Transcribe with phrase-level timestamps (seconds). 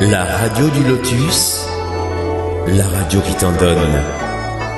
[0.00, 1.64] La radio du lotus,
[2.66, 4.02] la radio qui t'en donne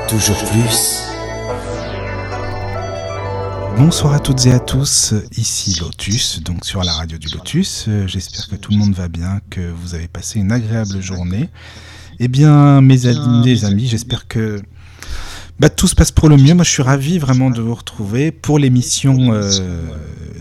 [0.09, 1.03] toujours plus.
[3.77, 7.87] Bonsoir à toutes et à tous, ici Lotus, donc sur la radio du Lotus.
[7.89, 11.49] Euh, J'espère que tout le monde va bien, que vous avez passé une agréable journée.
[12.21, 14.61] Eh bien, mes amis, les amis, j'espère que
[15.59, 16.55] bah, tout se passe pour le mieux.
[16.55, 19.51] Moi, je suis ravi vraiment de vous retrouver pour l'émission euh,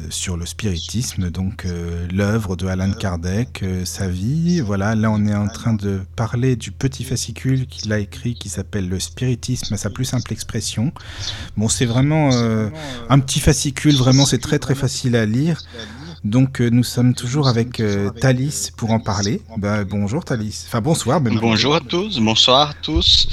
[0.10, 4.62] sur le spiritisme, donc euh, l'œuvre de Alan Kardec, euh, sa vie.
[4.62, 8.50] Voilà, là, on est en train de parler du petit fascicule qu'il a écrit qui
[8.50, 10.92] s'appelle Le spiritisme à sa plus simple expression.
[11.56, 12.70] Bon, c'est vraiment euh,
[13.10, 15.62] un petit fascicule, vraiment, c'est très très facile à lire.
[16.24, 19.42] Donc, euh, nous sommes toujours avec euh, Thalys pour en parler.
[19.58, 20.66] Bah, bonjour Thalys.
[20.68, 21.22] Enfin, bonsoir.
[21.22, 21.40] même.
[21.40, 23.30] Bonjour à tous, bonsoir à tous,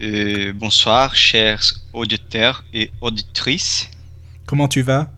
[0.00, 1.62] et bonsoir chers
[1.92, 3.88] auditeurs et auditrices.
[4.46, 5.10] Comment tu vas?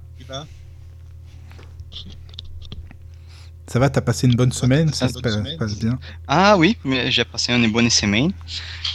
[3.66, 4.93] Ça va, t'as passé une bonne semaine?
[4.93, 8.33] Ça se pa- passe bien Ah oui, mais j'ai passé une bonne semaine.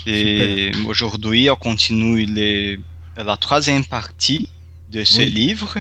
[0.05, 2.79] Et aujourd'hui, on continue les-
[3.15, 4.49] la troisième partie
[4.91, 5.29] de ce Oui.
[5.29, 5.77] livre,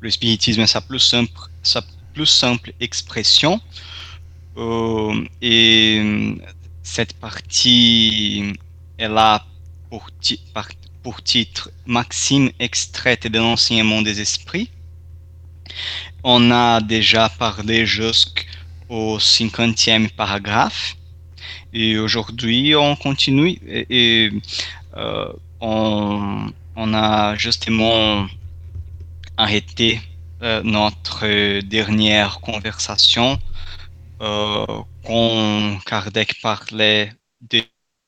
[0.00, 1.82] Le spiritisme et sa plus simple, sa
[2.14, 3.60] plus simple expression.
[4.56, 6.34] Euh, et euh,
[6.84, 8.52] cette partie,
[8.98, 9.44] elle a
[9.90, 14.70] pour, titre Maxime extraite de l'enseignement des esprits.
[16.22, 20.96] On a déjà parlé jusqu'au 50e paragraphe.
[21.72, 24.30] Et aujourd'hui, on continue et,
[24.96, 28.26] euh, on, on a justement
[29.36, 30.00] arrêté
[30.42, 33.38] euh, notre dernière conversation
[34.20, 34.66] euh,
[35.04, 37.62] quand Kardec parlait de,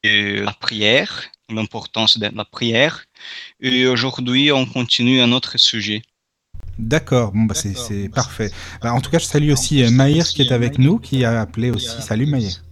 [0.05, 3.05] de la prière, l'importance de la prière.
[3.61, 6.03] Et aujourd'hui, on continue un autre sujet.
[6.79, 8.51] D'accord, bon, bah, c'est c'est parfait.
[8.83, 11.41] Bah, en tout cas, je salue aussi euh, Maïr qui est avec nous, qui a
[11.41, 12.01] appelé aussi.
[12.01, 12.63] Salut Maïr.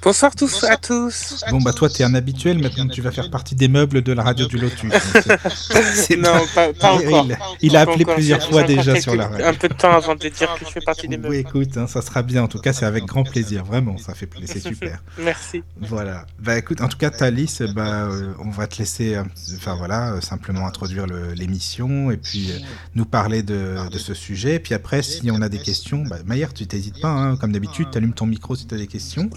[0.00, 1.44] Bonsoir tous à tous.
[1.50, 4.22] Bon, bah toi, t'es un habituel, maintenant tu vas faire partie des meubles de la
[4.22, 4.92] radio du Lotus.
[5.94, 7.26] C'est- Non, pas, pas encore.
[7.28, 9.44] Il, il a appelé plusieurs fois déjà sur la radio.
[9.46, 11.34] Un peu de temps avant de dire que je fais partie des Oui, meubles.
[11.34, 12.44] écoute, hein, ça sera bien.
[12.44, 13.64] En tout cas, c'est avec grand plaisir.
[13.64, 14.48] Vraiment, ça fait plaisir.
[14.54, 15.02] C'est super.
[15.18, 15.64] Merci.
[15.80, 16.26] Voilà.
[16.38, 19.24] Bah écoute, en tout cas, Thalys, bah, euh, on va te laisser, euh,
[19.56, 22.52] enfin voilà, euh, simplement introduire l'émission et puis
[22.94, 24.54] nous parler de, de ce sujet.
[24.54, 27.50] Et puis après, si on a des questions, bah, Maillard, tu t'hésites pas, hein, comme
[27.52, 29.28] d'habitude, tu allumes ton micro si tu as des questions.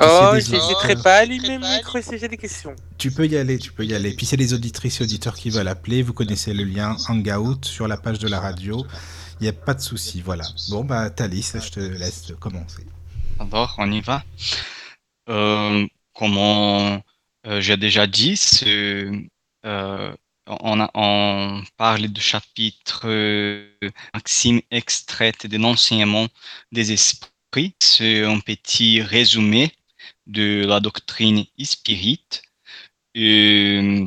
[0.00, 2.74] Oh, j'hésiterai pas à allumer mon micro si j'ai des questions.
[2.98, 4.12] Tu peux y aller, tu peux y aller.
[4.12, 6.02] Puis c'est les auditrices et auditeurs qui veulent appeler.
[6.02, 8.86] Vous connaissez le lien Hangout sur la page de la radio.
[9.40, 10.44] Il n'y a pas de souci, voilà.
[10.70, 12.86] Bon, bah Thalys, je te laisse commencer.
[13.38, 14.24] Alors, on y va.
[15.28, 17.02] Euh, comme on-
[17.46, 19.10] euh, j'ai déjà dit, c'est,
[19.64, 20.12] euh,
[20.46, 23.68] on, a- on parle du chapitre euh,
[24.14, 26.26] Maxime extraite de l'enseignement
[26.72, 27.74] des esprits.
[27.80, 29.72] C'est un petit résumé
[30.28, 32.24] de la doctrine spirit.
[33.14, 34.06] Et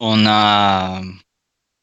[0.00, 1.02] on a,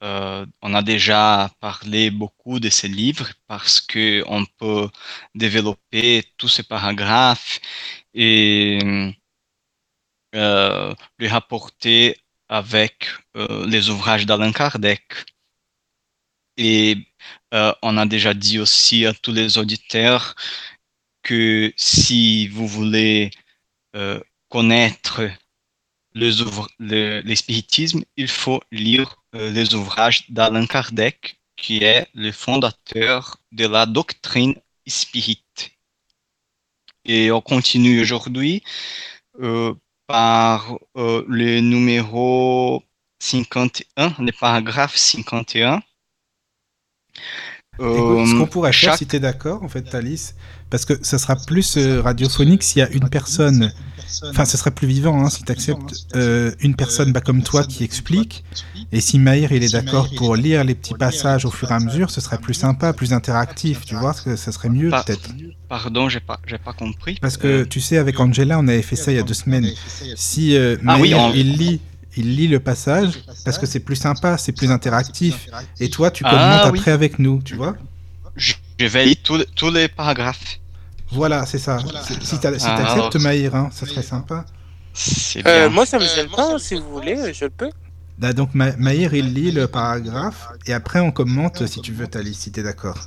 [0.03, 4.89] euh, on a déjà parlé beaucoup de ces livres parce que on peut
[5.35, 7.59] développer tous ces paragraphes
[8.13, 9.13] et
[10.35, 12.17] euh, les rapporter
[12.49, 15.01] avec euh, les ouvrages d'Alain Kardec.
[16.57, 16.97] Et
[17.53, 20.35] euh, on a déjà dit aussi à tous les auditeurs
[21.23, 23.31] que si vous voulez
[23.95, 24.19] euh,
[24.49, 25.21] connaître
[26.13, 33.65] le, spiritisme, il faut lire euh, les ouvrages d'Alain Kardec, qui est le fondateur de
[33.65, 35.43] la doctrine spirit.
[37.05, 38.63] Et on continue aujourd'hui
[39.41, 39.73] euh,
[40.07, 42.83] par le numéro
[43.19, 45.81] 51, le paragraphe 51.
[47.79, 50.33] Écoute, ce Euh, qu'on pourrait faire, chaque- si tu es d'accord, en fait, Thalys,
[50.69, 53.73] parce que ça sera plus euh, radiophonique s'il y a une personne,
[54.29, 56.05] enfin, ce serait plus vivant hein, si tu acceptes
[56.59, 58.43] une personne bah, comme toi qui explique,
[58.91, 61.79] et si Maïr il est d'accord pour lire les petits passages au fur et à
[61.79, 65.29] mesure, ce serait plus sympa, plus interactif, tu vois, ça serait mieux peut-être.
[65.67, 67.17] Pardon, j'ai pas, j'ai pas compris.
[67.21, 69.33] Parce que Euh, tu sais, avec Angela, on avait fait ça il y a deux
[69.33, 69.67] semaines.
[70.15, 71.81] Si euh, Ah oui, Maïr, on- il lit,
[72.17, 75.47] il lit le passage, parce que c'est plus sympa, c'est plus interactif,
[75.79, 76.79] et toi, tu Ah, commentes oui.
[76.79, 77.75] après avec nous, tu vois
[78.35, 79.15] je, lire
[79.55, 80.59] tous les- paragraphes.
[81.11, 81.77] Voilà, c'est ça.
[82.23, 84.45] Si tu si Ah, Maïr, hein, ça serait sympa.
[85.45, 86.57] Euh, moi, ça me gêne pas.
[86.57, 87.69] Si vous voulez, je peux.
[88.17, 92.07] Bah, donc Ma- Maïr, il lit le paragraphe, et après on commente si tu veux,
[92.07, 92.97] Thalys, si t'es d'accord.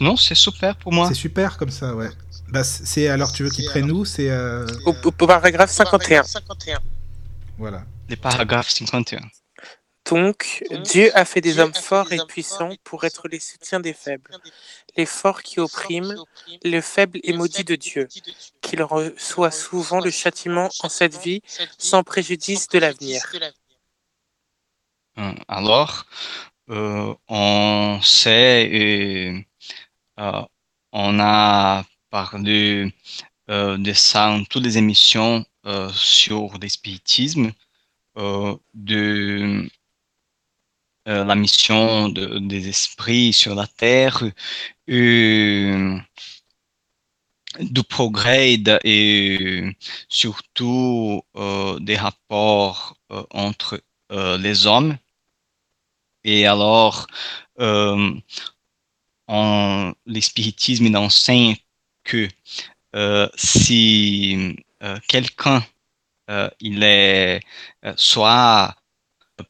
[0.00, 1.08] Non, c'est super pour moi.
[1.08, 2.08] C'est super comme ça, ouais.
[2.50, 4.06] Bah, c'est alors tu veux qu'il prenne où?
[4.06, 6.22] C'est euh, Au, au paragraphe 51.
[7.58, 7.84] Voilà.
[8.08, 9.20] Les paragraphes 51.
[10.10, 14.30] Donc, Dieu a fait des hommes forts et puissants pour être les soutiens des faibles,
[14.96, 16.14] les forts qui oppriment,
[16.64, 18.08] le faible et maudit de Dieu,
[18.62, 21.42] qu'il reçoit souvent le châtiment en cette vie
[21.76, 23.22] sans préjudice de l'avenir.
[25.18, 26.06] Euh, Alors,
[26.70, 29.46] euh, on sait, et,
[30.20, 30.42] euh,
[30.92, 32.90] on a parlé euh,
[33.48, 37.52] de ça toutes les émissions euh, sur le spiritisme,
[38.18, 39.68] euh, de
[41.08, 44.22] euh, la mission de- des esprits sur la Terre,
[44.90, 45.98] euh,
[47.60, 49.64] du progrès et,
[50.08, 54.96] surtout euh, des rapports euh, entre euh, les hommes.
[56.24, 57.06] Et alors,
[57.60, 58.14] euh,
[59.28, 61.56] le spiritisme enseigne
[62.04, 62.28] que euh,
[63.36, 65.62] si euh, quelqu'un
[66.30, 67.40] euh, il est
[67.84, 68.74] euh, soit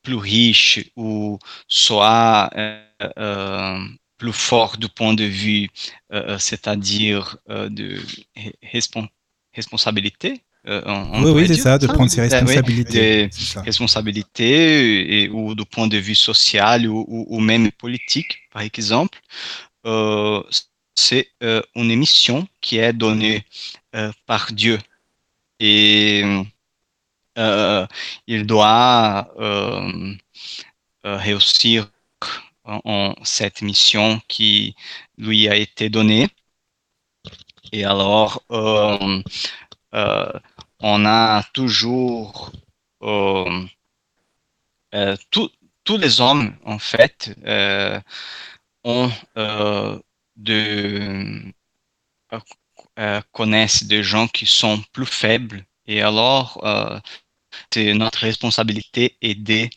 [0.02, 1.38] plus riche ou
[1.68, 2.82] soit euh,
[3.18, 3.78] euh,
[4.18, 5.68] plus fort du point de vue,
[6.12, 7.96] euh, c'est-à-dire euh, de
[8.36, 9.08] re- respon-
[9.54, 10.42] responsabilité.
[10.66, 13.30] euh, on- on Oui, pourrait oui, c'est ça, de prendre ses Euh, oui, responsabilités.
[13.64, 19.18] responsabilités et, ou du point de vue social ou, ou- ou même politique, par exemple,
[19.86, 20.42] euh,
[20.98, 23.44] c'est euh, une mission qui est donnée
[23.94, 24.78] euh, par Dieu.
[25.60, 26.24] Et
[27.38, 27.86] euh,
[28.26, 29.28] il doit
[31.04, 31.88] réussir
[32.64, 34.74] en, cette mission qui
[35.16, 36.28] lui a été donnée.
[37.72, 39.22] Et alors, on
[41.04, 42.52] a toujours
[45.30, 45.50] tous-
[45.98, 47.34] les hommes, en fait,
[48.84, 49.10] ont
[50.38, 51.42] de
[52.32, 52.38] euh,
[52.98, 56.98] euh, connaissent des gens qui sont plus faibles et alors euh,
[57.72, 59.70] c'est notre responsabilité aider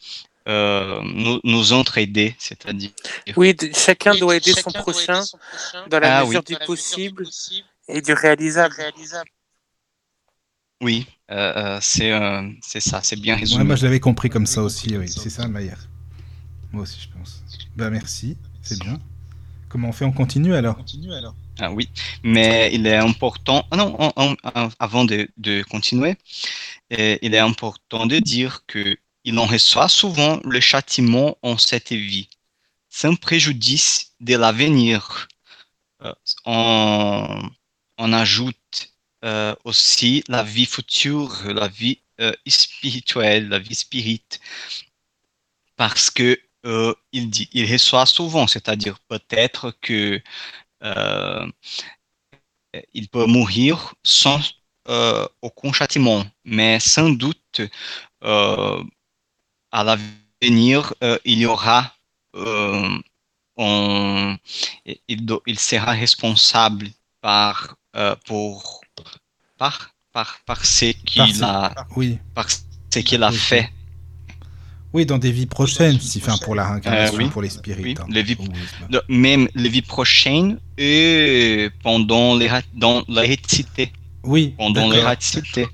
[0.48, 2.90] euh, nous, nous entraider, c'est-à-dire
[3.38, 5.24] Oui, de- chacun doit aider son prochain
[5.88, 6.38] dans la Ah oui.
[6.38, 7.28] mesure du possible
[7.88, 8.72] et du réalisable.
[10.82, 11.06] oui,
[11.82, 13.64] c'est euh, c'est ça, c'est bien Ouais, résumé.
[13.64, 15.08] moi, je l'avais compris comme ça aussi, oui.
[15.08, 15.78] C'est ça, Maillard.
[16.72, 17.44] Moi aussi, je pense.
[17.76, 19.00] Bah, merci, c'est bien.
[19.72, 20.76] Comment on fait On continue alors?
[21.60, 21.90] Ah oui,
[22.24, 23.66] mais il est important.
[23.72, 26.18] ah non, on- on- on- avant de, de continuer,
[26.94, 31.92] euh, il est important de dire que il en reçoit souvent le châtiment en cette
[31.92, 32.30] vie,
[32.90, 35.28] sans préjudice de l'avenir.
[36.04, 36.14] Euh,
[36.46, 37.50] on,
[37.98, 38.94] on ajoute
[39.26, 44.24] euh, aussi la vie future, la vie euh, spirituelle, la vie spirit,
[45.76, 50.22] parce que euh, il dit, il reçoit souvent, c'est-à-dire peut-être que
[50.84, 51.48] euh,
[52.94, 54.40] il peut mourir sans
[54.88, 57.62] euh, aucun châtiment, mais sans doute
[58.22, 60.94] à l'avenir
[61.26, 61.94] il y aura
[63.58, 64.38] on-
[65.08, 66.90] il, sera responsable
[67.22, 67.76] par
[68.26, 68.82] pour
[69.58, 72.20] par par par ce qu'il a Oui.
[72.34, 73.72] par ce qu'il a fait
[74.94, 77.30] Oui, dans des vies prochaines, si, enfin, pour la réincarnation, Euh, oui.
[77.30, 77.86] pour les spirites.
[77.86, 78.08] Oui, hein.
[78.10, 78.38] les vies-
[79.08, 83.04] même les vies prochaines et pendant les dans
[84.24, 84.92] Oui, pendant d'accord.
[84.94, 85.68] l'hérédité.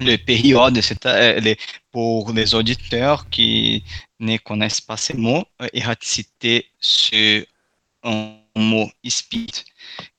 [0.00, 1.58] Le période, c'est euh, les-
[1.92, 3.84] pour les auditeurs qui
[4.18, 7.46] ne connaissent pas ces mots, euh, hérédité, c'est
[8.02, 9.64] un mot spirit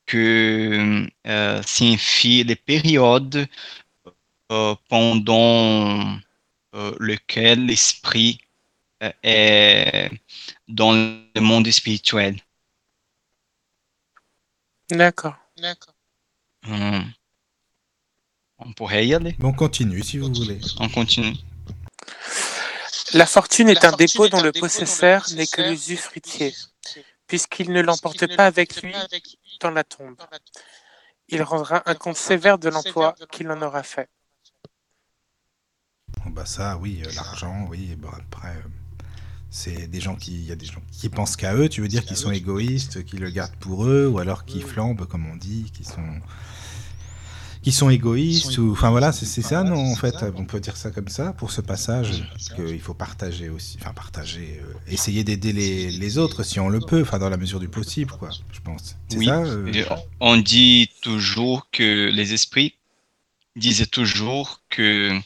[0.05, 3.47] que euh, signifie les périodes
[4.51, 6.15] euh, pendant euh,
[6.73, 8.39] lequel l'esprit
[9.03, 10.09] euh, est
[10.67, 12.37] dans le monde spirituel.
[14.89, 15.35] D'accord.
[16.67, 17.11] Hum.
[18.59, 19.35] On pourrait y aller.
[19.41, 20.59] On continue si vous voulez.
[20.79, 21.35] On continue.
[23.13, 26.53] La fortune est un dépôt dont le possesseur n'est que l'usufruitier,
[27.27, 28.93] puisqu'il ne l'emporte pas avec lui
[29.59, 30.15] dans la tombe.
[31.27, 34.09] Il rendra un compte sévère de l'emploi qu'il en aura fait.
[36.31, 37.89] Bon, bah ça, oui, euh, l'argent, oui.
[37.91, 39.03] et bon, après, euh,
[39.50, 41.67] c'est des gens qui, il y a des gens qui pensent qu'à eux.
[41.67, 45.05] Tu veux dire qu'ils sont égoïstes, qui le gardent pour eux, ou alors qui flambent,
[45.07, 46.21] comme on dit, qui sont,
[47.61, 50.89] qui sont égoïstes, ou, enfin voilà, c'est ça, non En fait, on peut dire ça
[50.89, 52.23] comme ça pour ce passage
[52.55, 56.79] qu'il faut partager aussi, enfin partager, euh, essayer d'aider les, les autres si on le
[56.79, 58.29] peut, enfin dans la mesure du possible, quoi.
[58.53, 58.95] Je pense.
[59.09, 59.25] C'est Oui.
[59.25, 59.41] ça.
[59.43, 59.83] euh,
[60.21, 62.75] On dit toujours que les esprits
[63.57, 65.19] disaient toujours que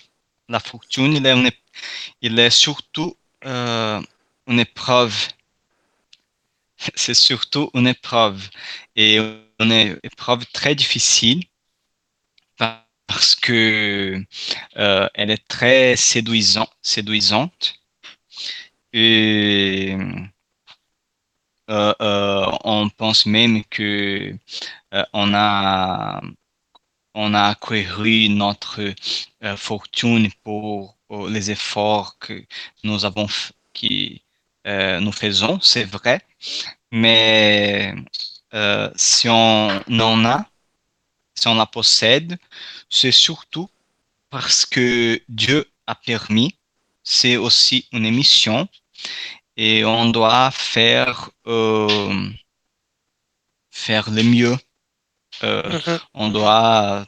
[0.50, 1.58] la fortune, il est,
[2.22, 4.02] il est surtout euh,
[4.48, 5.16] une épreuve.
[6.96, 8.50] C'est surtout une épreuve.
[8.96, 9.18] Et
[9.60, 11.44] une épreuve très difficile
[13.08, 14.24] parce que
[14.74, 17.80] elle est très séduisante, séduisante
[18.94, 19.96] et
[21.68, 24.36] on pense même que
[25.14, 26.22] on a
[27.16, 28.94] on a acquéri notre
[29.58, 30.96] fortune pour,
[31.30, 32.46] les efforts que
[32.84, 33.28] nous avons
[33.74, 34.22] qui
[34.66, 36.22] nous faisons, c'est vrai,
[36.92, 37.94] mais
[38.54, 40.46] euh, si on en a,
[41.36, 42.38] si on la possède,
[42.90, 43.70] c'est surtout
[44.30, 46.56] parce que Dieu a permis.
[47.04, 48.68] C'est aussi une émission
[49.58, 50.52] et on doit
[51.48, 52.30] euh,
[53.72, 54.58] faire le mieux.
[55.44, 56.00] Euh, mm-hmm.
[56.14, 57.06] On doit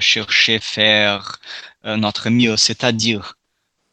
[0.00, 1.38] chercher faire
[1.84, 3.34] notre mieux, c'est-à-dire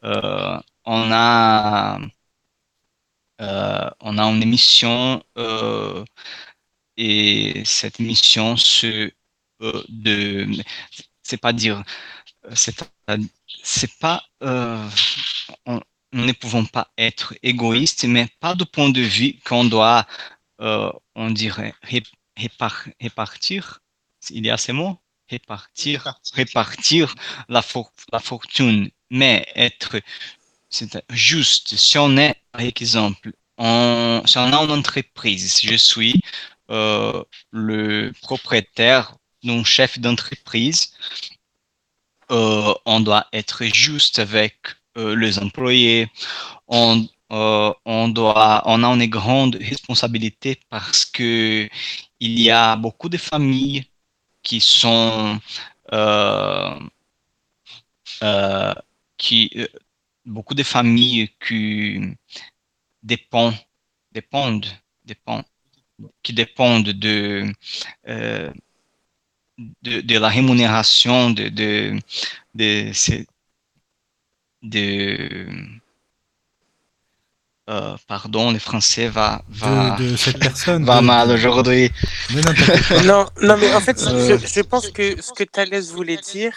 [0.03, 1.99] on a
[3.39, 5.21] on a une émission
[6.97, 8.55] et cette mission
[9.61, 10.47] euh, de
[11.23, 11.83] c'est pas dire
[12.53, 12.75] c'est
[13.63, 14.87] c'est pas euh,
[15.65, 15.81] on,
[16.13, 20.05] nous ne pouvons pas être égoïstes mais pas du point de vue qu'on doit
[20.61, 21.73] euh, on dirait
[22.37, 23.81] répartir
[24.29, 24.97] il y a ces mots
[25.29, 27.15] répartir répartir,
[27.49, 27.63] la,
[28.11, 29.99] la fortune mais être
[31.09, 36.21] juste si on est par exemple si on a une entreprise si je suis
[36.71, 40.93] euh, le propriétaire d'un chef d'entreprise,
[42.31, 44.55] euh, on doit être juste avec
[44.97, 46.07] euh, les employés.
[46.67, 51.69] On, on doit, on a une grande responsabilité parce que
[52.19, 53.85] il y a beaucoup de familles
[54.43, 55.39] qui sont
[59.17, 59.51] qui
[60.25, 61.99] beaucoup de familles qui
[63.03, 63.55] dépendent
[64.11, 64.67] dépendent
[65.05, 65.45] dépendent
[66.23, 67.51] qui dépendent de,
[68.07, 68.51] euh,
[69.57, 71.99] de, de, la rémunération de, de,
[72.53, 72.91] de,
[74.61, 75.79] de
[77.67, 81.91] euh, pardon, le français va, va de, cette personne va mal aujourd'hui.
[83.05, 86.53] non, non, mais en fait, je, je, pense que ce que Thalès voulait dire,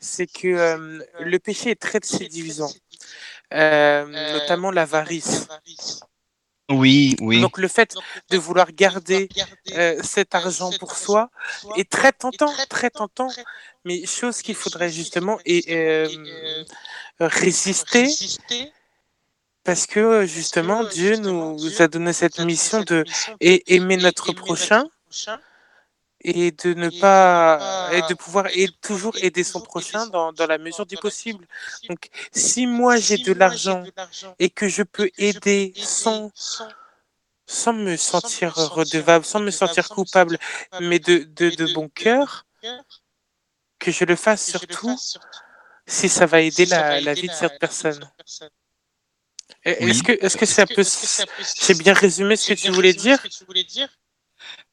[0.00, 2.72] c'est que euh, le péché est très séduisant,
[3.52, 5.48] euh, notamment l'avarice.
[6.70, 7.40] Oui, oui.
[7.40, 7.94] Donc le fait
[8.30, 9.28] de vouloir garder
[9.72, 11.30] euh, cet argent pour soi
[11.76, 13.28] est très tentant, très tentant,
[13.86, 16.06] mais chose qu'il faudrait justement et, euh,
[17.20, 18.06] résister
[19.68, 23.04] parce que justement Dieu nous a donné cette mission de
[23.40, 24.86] aimer notre prochain
[26.22, 30.58] et de ne pas et de pouvoir et toujours aider son prochain dans, dans la
[30.58, 31.46] mesure du possible.
[31.90, 33.90] Donc si moi j'ai de l'argent
[34.38, 36.32] et que je peux aider sans
[37.46, 40.38] sans me sentir redevable, sans me sentir coupable,
[40.80, 42.46] mais de, de, de bon cœur,
[43.78, 45.02] que je le fasse surtout
[45.86, 48.10] si ça va aider la, la vie de cette personne.
[49.64, 50.82] Est-ce que est-ce que
[51.42, 53.18] c'est bien résumé ce que tu voulais dire?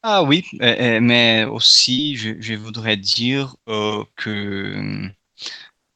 [0.03, 5.09] ah oui, mais aussi je, voudrais dire euh, que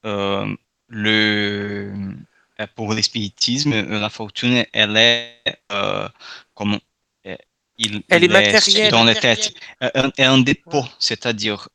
[0.05, 0.55] euh,
[0.87, 1.93] le
[2.75, 5.59] pour l'espiritisme, la fortune, elle est
[6.55, 6.79] comme
[7.77, 8.91] il, elle est matérielle.
[8.91, 11.69] dans la tête, un, un dépôt, c'est-à-dire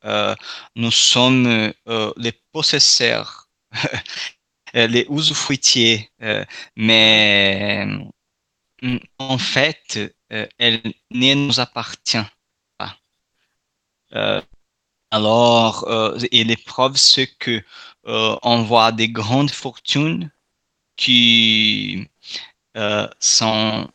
[0.74, 1.72] nous sommes
[2.16, 3.48] les possesseurs,
[4.74, 6.10] les usufruitiers,
[6.76, 7.86] mais
[9.18, 9.98] en fait,
[10.32, 12.26] euh, elle ne nous appartient
[12.78, 12.96] pas.
[14.14, 14.40] Euh,
[15.10, 17.62] alors, euh, et l'épreuve, c'est que
[18.06, 20.30] on voit des grandes fortunes
[20.96, 22.06] qui
[22.74, 23.88] s'en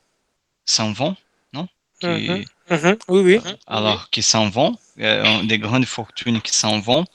[0.66, 1.16] vont,
[1.54, 1.68] non?
[2.02, 2.46] Mm-hmm.
[2.70, 3.00] Mm-hmm.
[3.10, 3.52] Oui, oui.
[3.68, 7.06] Alors, qui s'en vont, des grandes fortunes qui s'en vont.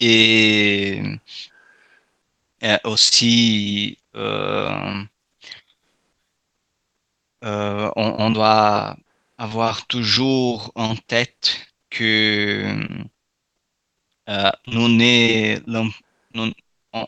[0.00, 1.00] Et
[2.84, 3.98] aussi,
[7.44, 8.96] euh, on, doit
[9.38, 12.86] avoir toujours en tête que
[14.28, 14.88] euh, nous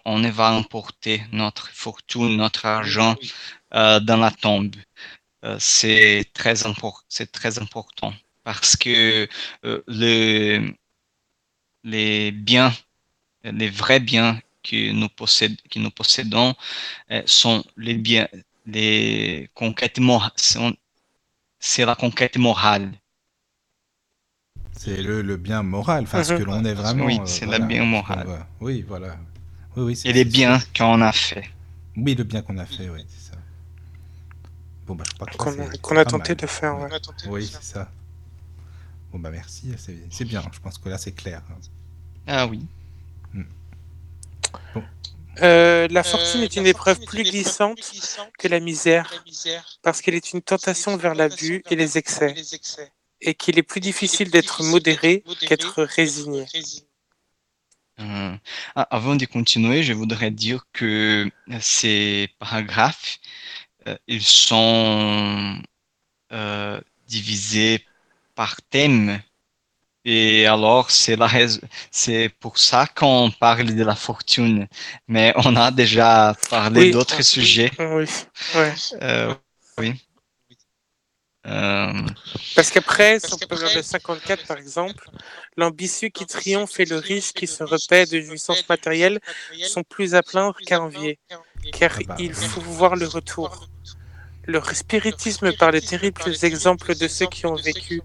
[0.04, 3.14] on, ne va emporter notre fortune, notre argent
[3.74, 4.74] euh, dans la tombe.
[5.58, 6.54] c'est très,
[7.08, 8.12] c'est très important
[8.44, 9.28] parce que
[9.62, 10.74] le,
[11.84, 12.72] les biens,
[13.44, 16.54] les vrais biens que nous, que nous possédons
[17.26, 18.28] sont les biens,
[18.66, 20.00] les conquêtes
[21.60, 22.92] c'est la conquête morale.
[24.76, 27.06] C'est le, le, bien moral, enfin, ce que l'on est vraiment.
[27.06, 28.46] Oui, euh, c'est le bien moral.
[28.60, 29.16] oui, voilà.
[29.76, 31.48] Oui, oui, Et les biens qu'on a fait.
[31.96, 33.38] Oui, le bien qu'on a fait, oui, c'est ça.
[34.86, 36.76] Bon, bah, je crois qu'on a, tenté de faire.
[37.28, 37.90] Oui, c'est ça.
[39.10, 39.72] Bon, bah, merci,
[40.10, 40.42] c'est bien.
[40.52, 41.42] Je pense que là, c'est clair.
[42.26, 42.66] Ah oui.
[45.42, 47.92] Euh, la fortune est une épreuve plus glissante
[48.38, 49.24] que la misère,
[49.82, 52.34] parce qu'elle est une tentation vers l'abus et les excès,
[53.20, 56.46] et qu'il est plus difficile d'être modéré qu'être résigné.
[58.00, 58.36] Euh,
[58.74, 61.30] ah, avant de continuer, je voudrais dire que
[61.60, 63.18] ces paragraphes,
[63.86, 65.62] euh, ils sont
[66.32, 67.84] euh, divisés
[68.34, 69.20] par thème.
[70.04, 74.68] Et alors, c'est la raison, c'est pour ça qu'on parle de la fortune.
[75.08, 76.90] Mais on a déjà parlé Oui.
[76.90, 77.70] d'autres sujets.
[77.78, 78.04] Oui.
[79.00, 79.34] Euh,
[79.78, 79.94] oui.
[81.46, 81.92] Euh,
[82.54, 85.10] Parce qu'après, sur le 54 par exemple,
[85.58, 89.20] l'ambitieux qui triomphe et le riche qui se repaît de jouissances matérielles
[89.66, 91.18] sont plus à plaindre qu'à envier,
[91.72, 93.68] car Ah bah, il faut voir le retour.
[94.46, 98.02] Le spiritisme, par les terribles exemples de ceux qui ont vécu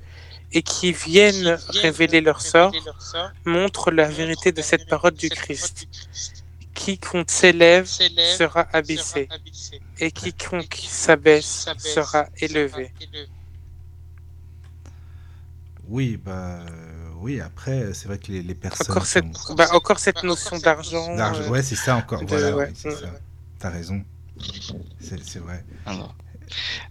[0.51, 2.73] et qui viennent révéler leur sort,
[3.45, 5.87] montre la vérité de cette parole du Christ.
[6.73, 9.27] Quiconque s'élève sera abaissé,
[9.99, 12.91] et quiconque s'abaisse sera élevé.
[15.87, 17.41] Oui, bah euh, oui.
[17.41, 18.91] Après, c'est vrai que les, les personnes.
[18.91, 19.25] Encore cette,
[19.55, 21.15] bah, encore cette notion d'argent.
[21.15, 22.21] d'argent- euh, Ouais, c'est ça encore.
[22.21, 22.67] de- Voilà, ouais.
[22.67, 23.07] oui, c'est ça.
[23.57, 24.03] T'as raison.
[25.01, 25.65] C'est vrai.
[25.85, 26.15] Alors,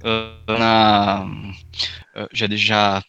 [0.04, 1.26] euh, on a,
[2.16, 3.00] euh, j'ai déjà euh,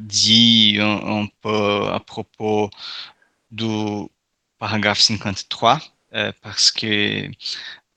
[0.00, 2.70] dit un, peu à propos
[3.50, 3.66] du
[4.58, 5.80] paragraphe 53,
[6.14, 7.28] euh, parce que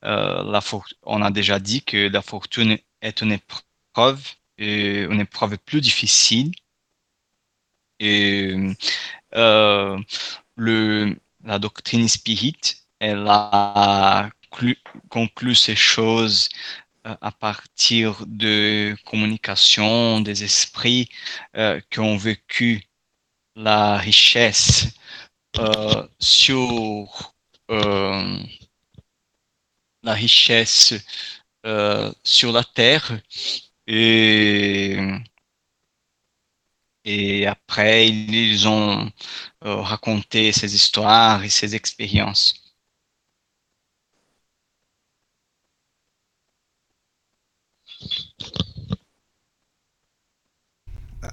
[0.06, 0.62] euh, la
[1.04, 4.22] on a déjà dit que la fortune est une épreuve,
[4.58, 6.52] une épreuve plus difficile.
[8.00, 8.56] Et
[9.36, 10.00] euh,
[10.56, 12.56] le, la doctrine spirit,
[13.00, 21.10] elle a clu- conclu ces choses euh, à partir de communication des esprits
[21.58, 22.84] euh, qui ont vécu
[23.56, 24.88] la richesse
[25.60, 27.34] euh, sur
[27.72, 28.38] euh,
[30.04, 30.94] la richesse
[31.66, 33.20] euh, sur la terre
[33.88, 34.98] et
[37.48, 39.10] après ils ont
[39.66, 42.63] euh, raconté ces histoires et ces expériences.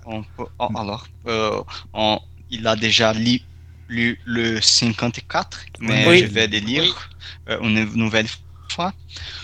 [0.07, 3.41] On peut- oh, alors, euh, on- il a déjà lu,
[3.89, 6.19] lu le 54, mais Oui.
[6.21, 7.11] je vais le lire
[7.49, 8.29] euh, une nouvelle
[8.71, 8.93] fois.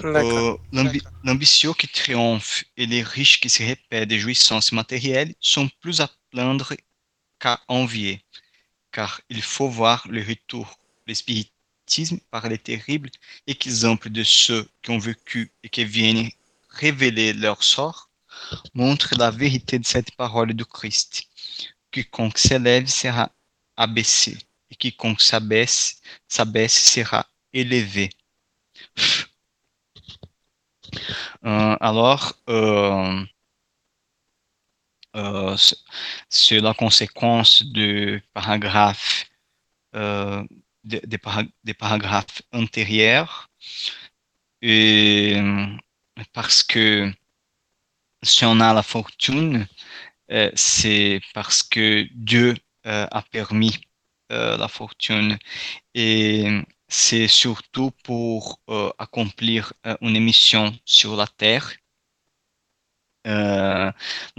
[0.04, 5.68] Euh, l'ambi- L'ambitieux qui triomphe et les riches qui se répètent des jouissances matérielles sont
[5.80, 6.72] plus à plaindre
[7.40, 8.22] qu'à envier,
[8.92, 10.78] car il faut voir le retour.
[11.08, 13.10] Le spiritisme, par les terribles
[13.46, 16.30] exemples de ceux qui ont vécu et qui viennent
[16.78, 18.10] révéler leur sort,
[18.74, 21.24] montre la vérité de cette parole du Christ.
[21.90, 23.30] Quiconque s'élève sera
[23.76, 24.38] abaissé,
[24.70, 28.10] et quiconque s'abaisse, s'abaisse sera élevé.
[31.44, 33.24] Euh, alors, euh,
[35.16, 35.56] euh,
[36.28, 39.24] c'est la conséquence du paragraphe,
[39.94, 40.44] euh,
[40.84, 41.18] des, des
[41.64, 43.50] des paragraphes antérieurs,
[44.62, 45.36] et
[46.32, 47.12] parce que
[48.22, 49.66] si on a la fortune,
[50.32, 52.54] euh, c'est parce que Dieu
[52.86, 53.78] euh, a permis
[54.32, 55.38] euh, la fortune.
[55.94, 58.60] Et c'est surtout pour
[58.98, 61.72] accomplir une mission sur la terre,
[63.24, 63.92] la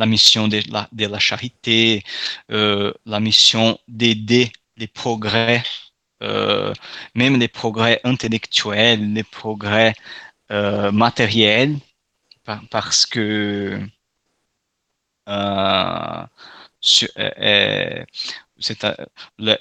[0.06, 2.04] mission de la, charité,
[2.50, 5.62] la mission d'aider les progrès,
[6.22, 9.94] même les progrès intellectuels, les progrès
[10.52, 11.78] euh, matériels,
[12.46, 13.82] par- parce que
[15.30, 16.26] euh,
[17.18, 18.04] euh,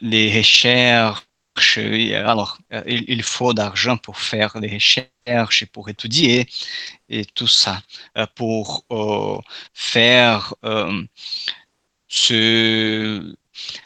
[0.00, 6.46] les recherches, alors il, faut d'argent pour faire les recherches pour étudier
[7.08, 7.82] et tout ça,
[8.34, 8.84] pour
[9.72, 10.54] faire
[12.08, 13.34] ce,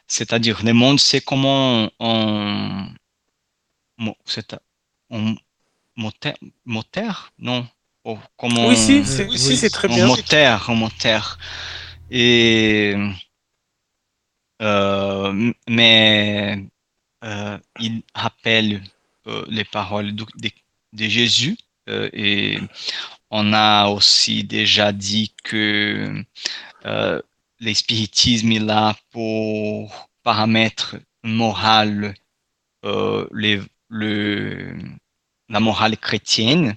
[0.07, 2.87] c'est-à-dire le monde, c'est comment on
[5.97, 7.67] moteur, moteur, non,
[8.03, 9.37] Oh, comment Oui, si, c'est oui.
[9.39, 10.07] si, c'est très bien.
[10.07, 11.39] moteur, moteur.
[12.11, 12.95] Et
[14.63, 16.67] euh, mais
[17.25, 18.83] euh, il rappelle
[19.27, 20.51] euh, les paroles de, de-
[20.93, 21.57] de Jésus
[21.89, 22.59] euh, et
[23.31, 26.23] on a aussi déjà dit que
[26.87, 27.23] euh,
[27.61, 32.15] le spiritisme est là pour paramètre moral
[32.85, 34.75] euh, les- le,
[35.51, 36.77] la morale chrétienne.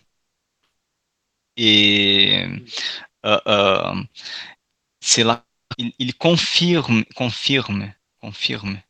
[1.56, 2.46] Et
[3.26, 3.96] euh, euh,
[5.00, 5.46] c'est là
[5.78, 8.82] il, confirme confirme confirme.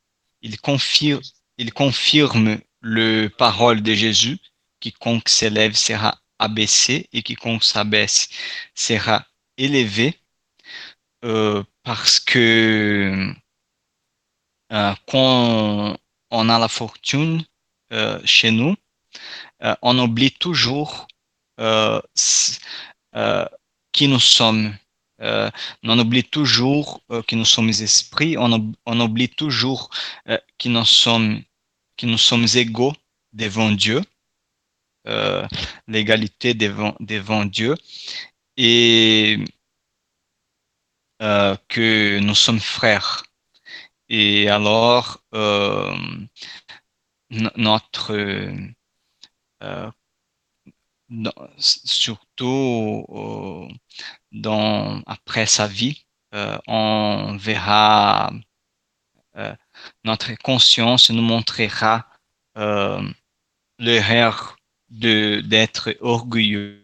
[0.41, 1.21] Il confirme,
[1.57, 4.37] il confirme le parole de Jésus,
[4.79, 8.29] quiconque s'élève sera abaissé et quiconque s'abaisse
[8.75, 9.25] sera
[9.57, 10.19] élevé,
[11.23, 13.33] euh, parce que
[15.07, 15.97] quand
[16.31, 17.43] on a la fortune
[18.25, 18.75] chez nous,
[19.63, 21.07] euh, on oublie toujours
[21.59, 22.01] euh,
[23.15, 23.45] euh,
[23.91, 24.75] qui nous sommes.
[25.83, 29.89] On oublie toujours que nous sommes esprits, on, oublie toujours
[30.25, 31.41] que, nous sommes,
[32.01, 32.91] nous sommes égaux
[33.31, 34.01] devant Dieu,
[35.87, 37.75] l'égalité devant, devant Dieu,
[38.57, 39.45] et
[41.19, 43.23] que nous sommes frères.
[44.09, 45.23] Et alors,
[47.29, 48.11] no- notre,
[51.09, 53.67] dans- surtout euh,
[54.31, 58.31] dans, après sa vie, euh, on verra,
[59.37, 59.55] euh,
[60.03, 62.07] notre conscience nous montrera
[62.57, 63.01] euh,
[63.79, 64.57] l'erreur
[64.89, 66.83] de d'être orgueilleux.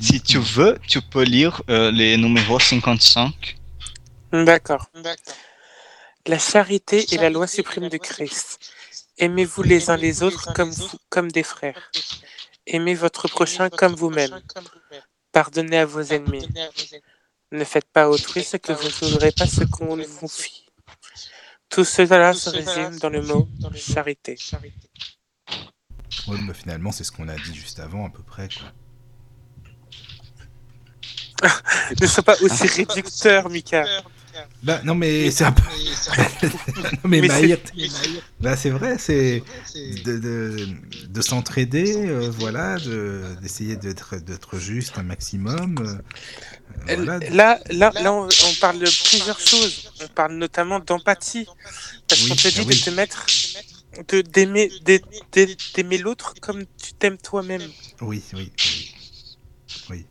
[0.00, 3.56] Si tu veux, tu peux lire euh, les numéros 55.
[4.32, 4.90] D'accord.
[6.26, 8.72] La charité est la loi suprême de Christ.
[9.18, 11.90] Aimez-vous les uns les autres comme, vous, comme des frères.
[12.66, 14.40] Aimez votre prochain comme vous-même.
[15.32, 16.48] Pardonnez à vos ennemis.
[17.50, 20.66] Ne faites pas autrui ce que vous ne voudrez pas ce qu'on vous fit.
[21.68, 24.38] Tout cela se résume dans le mot charité.
[26.28, 28.48] Ouais, bah, finalement, c'est ce qu'on a dit juste avant, à peu près.
[28.48, 28.72] Quoi.
[32.00, 33.84] Ne sois pas aussi réducteur, Mika.
[34.62, 35.62] Bah, non, mais c'est un peu.
[36.42, 37.88] non, mais, Mais Maïr, c'est-
[38.40, 39.42] bah, c'est vrai, c'est
[40.04, 40.66] de, de,
[41.08, 45.76] de s'entraider, euh, voilà, de- d'essayer d'être d'être juste un maximum.
[45.80, 47.18] euh, voilà.
[47.30, 49.90] Là, là, là on, on parle de plusieurs choses.
[50.02, 51.46] On parle notamment d'empathie.
[52.08, 52.74] Parce Oui, qu'on te dit ah oui.
[52.78, 53.26] de te mettre,
[54.08, 57.62] de d'aimer d'ai- d'ai- d'aimer l'autre comme tu t'aimes toi-même.
[58.00, 58.94] Oui, oui, oui.
[59.90, 60.06] Oui,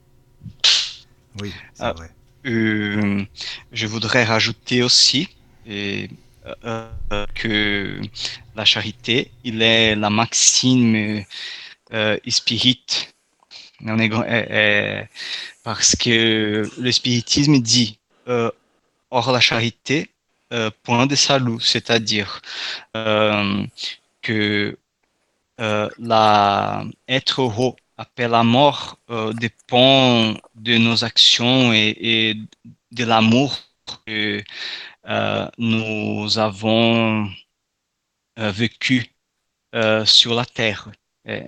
[1.41, 1.93] oui c'est Ah.
[1.93, 2.09] vrai.
[2.45, 3.23] Euh,
[3.71, 5.29] je voudrais rajouter aussi
[5.67, 6.07] euh,
[6.65, 8.01] euh, que
[8.55, 11.23] la charité, il est la maxime
[11.93, 12.17] euh,
[15.63, 17.99] parce que le spiritisme dit
[19.11, 20.09] hors la charité,
[20.83, 22.41] point de salut, c'est-à-dire
[24.21, 24.77] que
[25.57, 27.39] la, être
[28.01, 32.35] après la mort euh, dépend de nos actions et,
[32.91, 33.57] de l'amour
[34.05, 34.43] que
[35.07, 37.29] euh, nous avons
[38.39, 39.05] euh, vécu
[40.05, 40.89] sur la terre.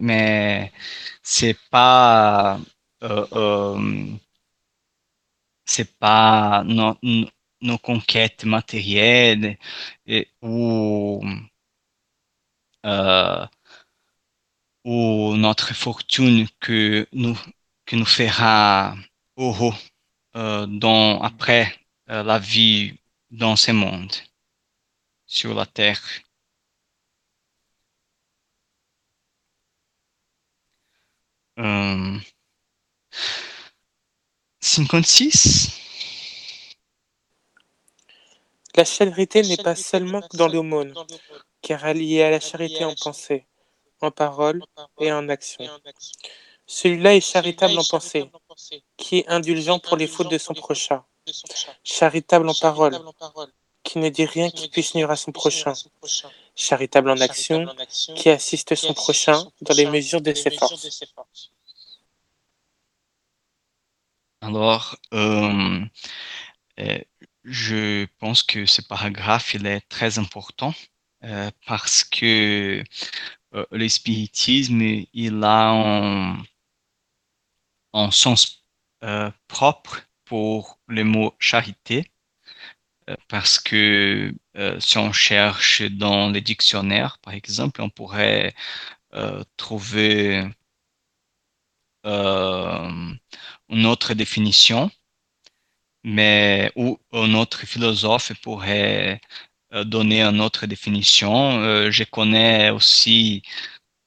[0.02, 0.72] Mais
[1.24, 2.60] c'est pas
[5.66, 7.28] c'est pas no- no-
[7.62, 9.58] nos conquêtes matérielles
[10.42, 11.22] ou
[14.86, 17.38] ou notre fortune que nous
[17.86, 18.96] que nous fera
[19.38, 19.74] heureux
[20.36, 21.74] euh, dans après
[22.10, 22.98] euh, la vie
[23.32, 24.14] dans ce monde
[25.26, 26.02] sur la terre.
[31.60, 32.20] Euh,
[34.62, 35.80] 56
[38.76, 40.94] La charité n'est pas seulement dans l'aumône,
[41.62, 43.46] car elle y est à la charité en pensée,
[44.04, 44.64] en parole
[45.00, 45.66] et en action.
[46.66, 48.30] Celui-là est charitable en pensée,
[48.98, 51.04] qui est indulgent pour les fautes de son prochain.
[51.84, 52.98] Charitable en parole,
[53.84, 55.74] qui ne dit rien qui puisse nuire à son prochain.
[56.56, 57.68] Charitable en action,
[58.16, 61.52] qui assiste son prochain dans les mesures de ses forces.
[64.42, 65.80] Alors, euh,
[66.80, 67.00] euh,
[67.46, 70.74] je pense que ce paragraphe il est très important
[71.24, 72.84] euh, parce que
[73.56, 74.82] euh, le spiritisme
[75.14, 75.72] il a
[77.94, 78.66] un, sens
[79.04, 82.12] euh, propre pour le mot charité
[83.10, 88.54] euh, parce que euh, si on cherche dans les dictionnaires, par exemple, on pourrait
[89.58, 90.50] trouver
[93.70, 94.92] une autre définition,
[96.04, 99.22] mais ou un autre philosophe pourrait
[99.84, 101.60] donner une autre définition.
[101.62, 103.42] Euh, je connais aussi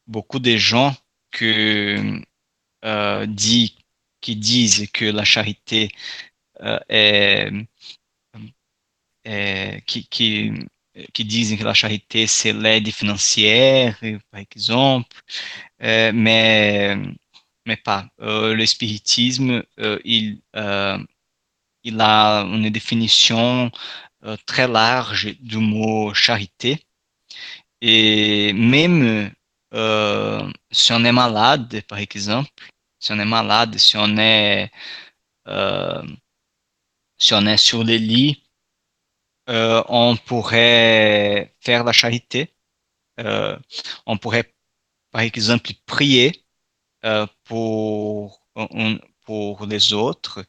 [0.06, 0.94] beaucoup de gens
[1.42, 3.26] euh,
[4.20, 5.90] qui disent que la charité
[6.62, 7.50] euh, est,
[9.86, 13.98] qui, qui, disent que la charité c'est l'aide financière,
[14.30, 15.16] par exemple,
[15.82, 16.96] Euh, mais
[17.66, 18.08] mais pas.
[18.18, 19.62] le spiritisme,
[20.04, 20.40] il,
[21.84, 23.70] il a une définition
[24.46, 26.86] très large du mot charité.
[27.80, 29.30] Et même
[30.70, 32.50] si on est malade, par exemple,
[32.98, 34.70] si on est malade, si on est,
[37.18, 38.42] si on est sur le lit,
[39.48, 42.54] on pourrait faire la charité.
[44.06, 44.54] on pourrait,
[45.10, 46.44] par exemple, prier
[47.44, 48.46] pour,
[49.24, 50.44] pour les autres.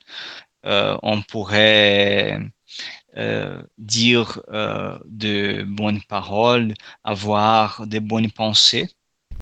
[0.64, 2.40] on pourrait
[3.78, 8.90] dire de bonnes paroles, avoir de bonnes pensées.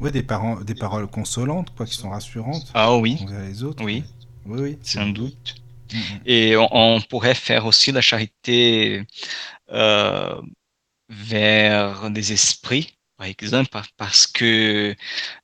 [0.02, 2.70] Oui, des, des paroles consolantes, quoi, qui sont rassurantes.
[2.74, 3.18] Ah oui.
[3.30, 3.84] Les autres.
[3.84, 4.04] Oui.
[4.46, 4.78] Oui, oui.
[4.84, 5.56] Sans doute.
[5.94, 6.20] Mm, mm.
[6.26, 9.04] Et on, pourrait faire aussi la charité
[9.72, 10.42] euh,
[11.10, 14.96] vers les esprits, par exemple, parce que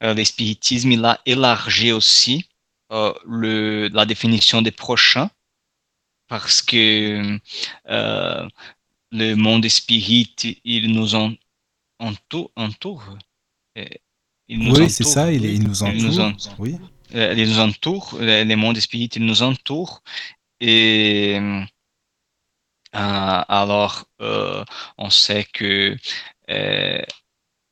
[0.03, 2.49] euh, l'espiritisme il a élargi aussi
[2.91, 5.29] euh, le, la définition des prochains,
[6.31, 7.37] parce que
[7.89, 8.47] euh,
[9.11, 11.33] le monde spirit, il nous en,
[11.99, 12.51] entoure.
[12.55, 13.17] entoure
[14.49, 16.55] oui, c'est ça, il, il, nous entoure.
[16.57, 16.77] oui.
[17.15, 20.01] Euh, il nous entoure, les mondes spirituels ils nous entourent.
[20.61, 21.65] Et euh,
[22.93, 24.63] alors, euh,
[24.97, 25.97] on sait que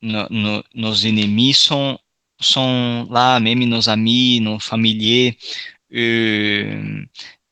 [0.01, 1.97] nos ennemis sont,
[2.41, 5.37] sont là, même nos amis, nos familiers.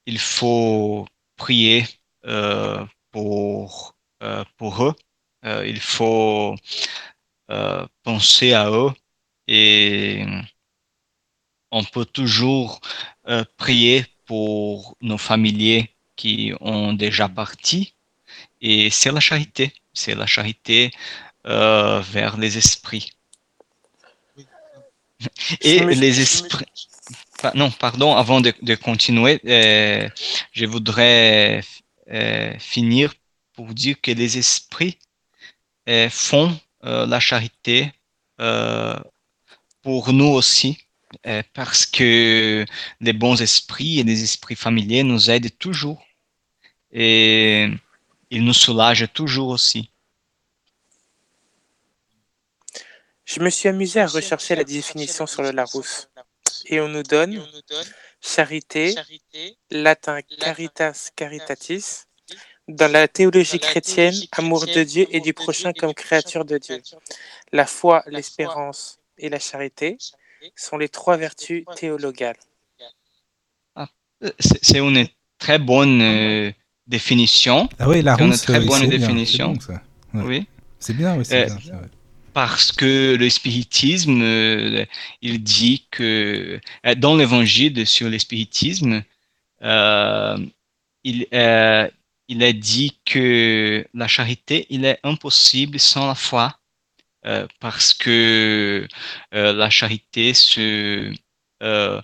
[0.08, 1.86] Il faut prier
[3.12, 3.96] pour,
[4.58, 4.96] pour eux.
[5.44, 6.56] il faut
[8.04, 8.92] penser à eux
[9.48, 10.26] et
[11.72, 12.80] on peut toujours
[13.28, 17.94] euh, prier pour nos familiers qui ont déjà parti.
[18.62, 20.92] Et c'est la charité, c'est la charité
[21.46, 23.12] euh, vers les esprits.
[25.62, 26.66] Et les esprits.
[27.54, 30.10] Non, pardon, avant de, continuer, euh,
[30.52, 31.62] je voudrais
[32.60, 33.14] finir
[33.54, 34.98] pour dire que les esprits
[36.10, 37.92] font la charité
[39.84, 40.78] pour nous aussi.
[41.26, 42.66] Euh, parce que
[43.00, 46.06] les bons esprits et les esprits familiers nous aident toujours
[46.92, 47.70] et
[48.30, 49.90] ils nous soulagent toujours aussi.
[53.24, 56.10] Je me suis amusé à rechercher la définition sur le Larousse
[56.68, 57.42] et on nous donne
[58.22, 58.96] charité,
[59.72, 62.06] latin caritas caritatis,
[62.68, 66.82] dans la théologie chrétienne, amour de Dieu et du prochain comme créature de Dieu.
[67.54, 69.98] La foi, l'espérance et la charité
[70.56, 72.38] sont les trois vertus théologales
[73.76, 73.88] ah,
[74.40, 76.52] C'est une très bonne euh,
[76.88, 77.70] définition.
[77.80, 79.54] Ah oui, la une très bonne définition.
[80.14, 80.48] Oui.
[80.80, 81.48] C'est bien, oui, euh,
[82.38, 84.86] Parce que le spiritisme, euh,
[85.22, 86.60] il dit que
[86.98, 89.04] dans l'évangile sur le spiritisme,
[89.62, 91.28] il,
[92.28, 96.60] il a dit que la charité, il est impossible sans la foi.
[97.26, 98.88] Euh, parce que
[99.34, 101.14] euh, la charité se
[101.64, 102.02] euh,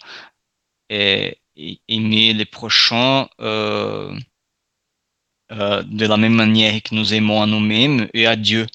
[0.90, 4.18] aimer les prochains de
[6.08, 8.66] la même manière que nous aimons à nous-mêmes et à Dieu.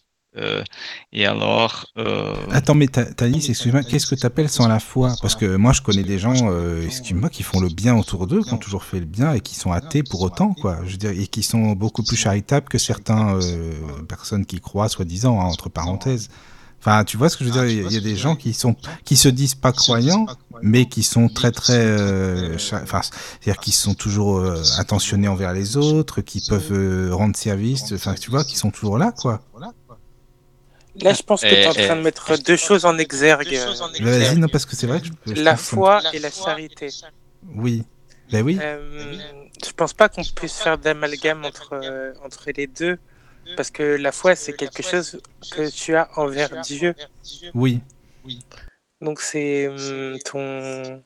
[1.13, 1.87] Et alors.
[2.51, 5.15] Attends, mais Thaïs, excuse-moi, qu'est-ce que tu appelles sans la foi?
[5.21, 6.35] Parce que moi, je connais des gens,
[6.85, 9.55] excuse-moi, qui font le bien autour d'eux, qui ont toujours fait le bien et qui
[9.55, 10.79] sont athées pour autant, quoi.
[10.85, 13.41] Je veux dire, et qui sont beaucoup plus charitables que certaines
[14.09, 16.29] personnes qui croient, soi-disant, hein, entre parenthèses.
[16.81, 17.89] Enfin, tu vois ce que je veux dire?
[17.89, 20.27] Il y a des gens qui sont qui se disent pas croyants,
[20.63, 25.77] mais qui sont très très, euh, enfin, c'est-à-dire qui sont toujours euh, attentionnés envers les
[25.77, 29.41] autres, qui peuvent euh, rendre service, enfin, tu vois, qui sont toujours là, quoi.
[31.03, 33.55] Là, je pense que tu es en train de mettre deux choses en exergue.
[34.01, 36.89] Vas-y, non, parce que c'est vrai que je La foi et la charité.
[37.55, 37.85] Oui.
[38.31, 38.59] Ben oui.
[38.59, 42.99] je pense pas qu'on puisse faire d'amalgame entre, entre les deux.
[43.57, 46.95] Parce que la foi, c'est quelque chose que tu as envers Dieu.
[47.55, 47.81] Oui.
[49.01, 51.03] Donc c'est hum, ton...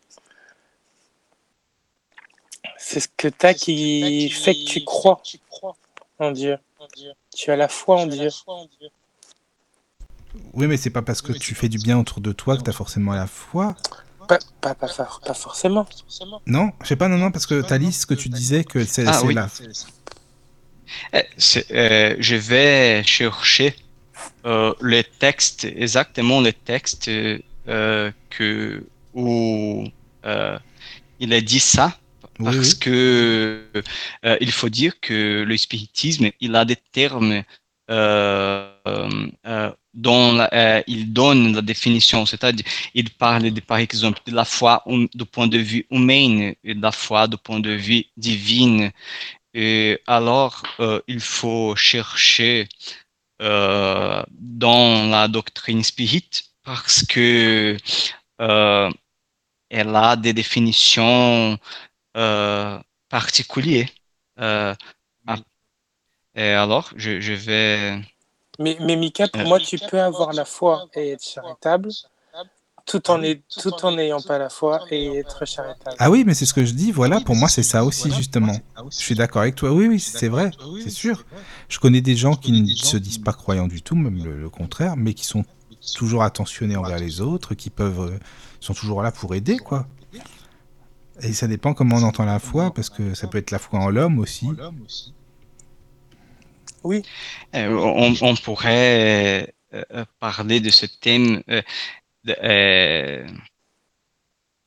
[2.78, 5.22] C'est ce que tu as qui fait que tu crois
[6.18, 6.58] en Dieu.
[7.34, 8.28] Tu as la foi en Dieu.
[10.54, 12.70] Oui, mais c'est pas parce que tu fais du bien autour de toi que tu
[12.70, 13.74] as forcément la foi.
[14.28, 15.86] Pas, pas, pas, forcément.
[16.46, 19.06] Non, je sais pas, non, non, parce que dit ce que tu disais que c'est
[19.06, 19.36] ah, oui.
[21.14, 21.22] Euh,
[21.70, 23.74] euh, je vais chercher
[24.44, 27.10] euh, le texte, exactement le texte
[27.66, 29.84] que, où
[31.20, 31.98] il a dit ça,
[32.38, 33.64] parce que
[34.40, 37.42] il faut dire que le spiritisme, il a des termes
[39.94, 40.48] dont
[40.86, 42.64] il donne la définition, c'est-à-dire
[42.94, 44.82] il parle de, par exemple de la foi
[45.14, 48.90] du point de vue humain et de la foi du point de vue divin.
[49.54, 50.62] Et alors,
[51.06, 52.68] il faut chercher
[53.38, 56.30] dans la doctrine spirit
[56.64, 57.76] parce que
[58.38, 61.58] elle a des définitions
[63.08, 63.88] particulières.
[66.34, 68.00] et alors, je, je vais
[68.58, 71.90] mais, mais Mika, pour moi, tu peux avoir la foi et être charitable
[72.84, 75.96] tout en, est, tout en n'ayant pas la foi et être charitable.
[75.98, 78.56] Ah oui, mais c'est ce que je dis, voilà, pour moi c'est ça aussi justement.
[78.90, 80.50] Je suis d'accord avec toi, oui, oui, c'est vrai,
[80.82, 81.24] c'est sûr.
[81.68, 84.96] Je connais des gens qui ne se disent pas croyants du tout, même le, contraire,
[84.96, 85.44] mais qui sont
[85.94, 88.18] toujours attentionnés envers les autres, qui peuvent, euh,
[88.60, 89.86] sont toujours là pour aider, quoi.
[91.20, 93.80] Et ça dépend comment on entend la foi, parce que ça peut être la foi
[93.80, 94.48] en l'homme aussi.
[96.84, 97.02] Oui.
[97.54, 97.68] Euh,
[98.20, 101.42] on, pourrait euh, euh, parler de ce thème.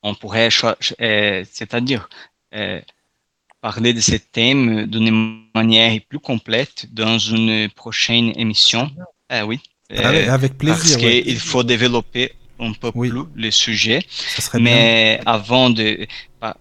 [0.03, 2.09] on pourrait, c'est-à-dire
[3.61, 8.91] parler de ce thème d'une manière plus complète dans une prochaine émission.
[9.29, 9.59] Ah oui.
[9.89, 10.77] avec plaisir.
[10.77, 13.99] Parce qu'il faut développer un peu plus le sujet.
[14.53, 16.07] Mais avant de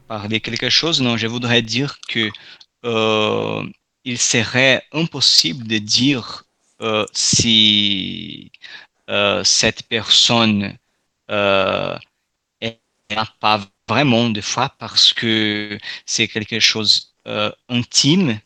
[0.08, 2.30] parler quelque chose, non, je voudrais dire que
[4.04, 6.44] il serait impossible de dire
[6.80, 8.52] euh, si
[9.10, 10.76] euh, cette personne
[11.30, 11.96] euh,
[13.10, 17.14] n'a pas vraiment de foi parce que c'est quelque chose
[17.68, 18.38] intime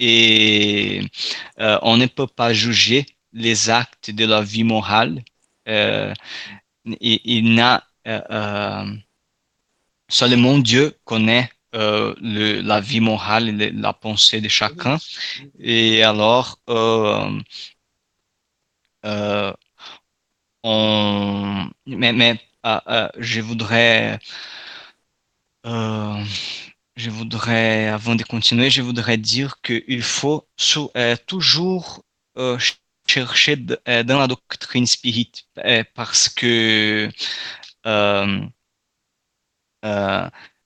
[0.00, 1.02] et
[1.58, 5.22] on ne peut pas juger les actes de la vie morale.
[5.66, 7.84] il n'a
[10.08, 14.98] seulement Dieu connaît euh, la vie morale, la pensée de chacun.
[15.58, 17.40] Et alors, euh,
[19.04, 19.52] euh,
[20.62, 22.40] on, mais, mais
[23.18, 24.18] je voudrais,
[25.64, 30.48] je voudrais, avant de continuer, je voudrais dire qu'il faut
[31.26, 32.02] toujours
[33.06, 35.32] chercher dans la doctrine spirit
[35.94, 37.10] parce que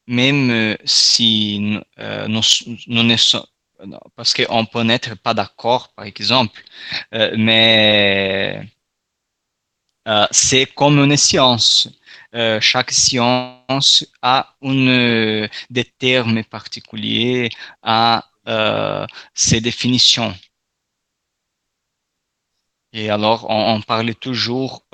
[0.07, 2.43] même euh, si euh, nous,
[3.03, 3.47] ne sommes
[4.15, 6.62] parce qu'on peut n'être pas d'accord, par exemple,
[7.15, 8.62] euh, mais
[10.31, 11.88] c'est comme une science.
[12.61, 14.55] chaque science a
[15.71, 17.51] des termes particuliers,
[17.83, 18.25] a
[19.35, 20.35] ses définitions.
[22.93, 24.85] Et alors, on parle toujours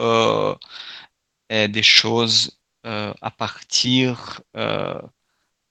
[1.51, 5.01] des choses euh, à partir euh,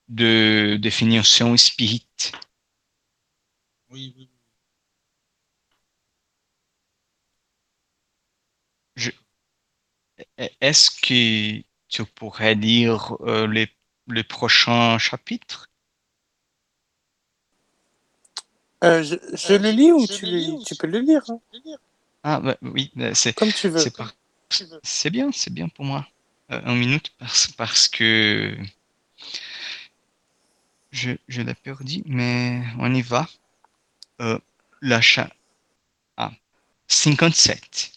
[0.09, 2.07] de définition spirit.
[3.89, 4.29] Oui, oui.
[10.61, 13.69] Est-ce que tu pourrais lire euh, les,
[14.07, 15.69] les, prochains chapitres?
[18.81, 21.39] Je, le lis ou tu, le lis tu peux le lire hein?
[22.23, 23.83] Ah bah, oui, c'est comme tu veux.
[24.83, 26.05] C'est bien, c'est bien pour moi.
[26.51, 28.57] Euh, un minute parce, parce que
[30.91, 33.27] je, je l'ai perdu, mais on y va.
[34.21, 34.39] Euh,
[34.81, 35.29] l'achat.
[36.15, 36.31] Ah,
[36.87, 37.91] 57.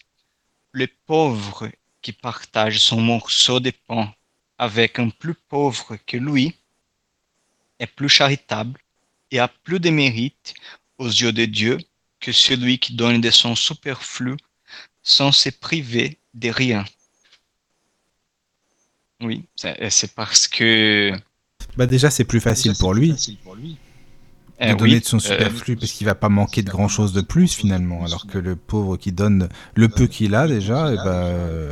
[0.73, 1.69] Le pauvre
[2.01, 4.13] qui partage son morceau de pain
[4.57, 6.55] avec un plus pauvre que lui
[7.79, 8.79] est plus charitable
[9.31, 10.53] et a plus de mérite
[10.97, 11.77] aux yeux de Dieu
[12.19, 14.35] que celui qui donne de son superflu
[15.01, 16.85] sans se priver de rien.
[19.21, 21.11] Oui, c'est parce que.
[21.77, 23.15] Bah déjà, c'est plus facile pour lui.
[23.27, 23.90] Eh
[24.61, 27.21] de donner de son euh, superflu parce qu'il va pas manquer de grand chose de
[27.21, 28.05] plus finalement.
[28.05, 31.29] Alors que le pauvre qui donne le peu qu'il a déjà et eh bah,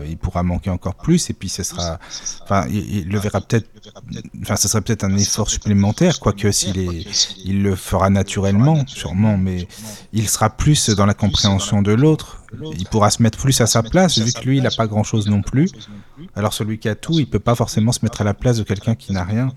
[0.08, 1.99] il pourra manquer encore plus et puis ce sera
[2.43, 3.69] enfin il, le verra peut-être
[4.41, 9.38] enfin ce serait peut-être un effort supplémentaire quoique s'il est il le fera naturellement sûrement
[9.38, 9.67] mais
[10.13, 12.43] il sera plus dans la compréhension de l'autre.
[12.78, 15.04] il pourra se mettre plus à sa place vu que lui il a pas grand
[15.04, 15.69] chose non plus.
[16.36, 18.63] Alors celui qui a tout il peut pas forcément se mettre à la place de
[18.63, 19.49] quelqu'un qui n'a rien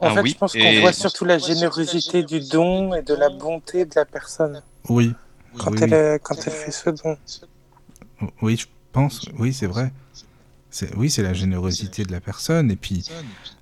[0.00, 3.30] en ah fait, je pense qu'on voit surtout la générosité du don et de la
[3.30, 4.62] bonté de la personne.
[4.88, 5.12] Oui.
[5.56, 7.16] Quand, elle, quand elle fait ce don.
[8.42, 9.26] Oui, je pense.
[9.38, 9.92] Oui, c'est vrai.
[10.96, 12.70] Oui, c'est la générosité de la personne.
[12.70, 13.04] Et puis,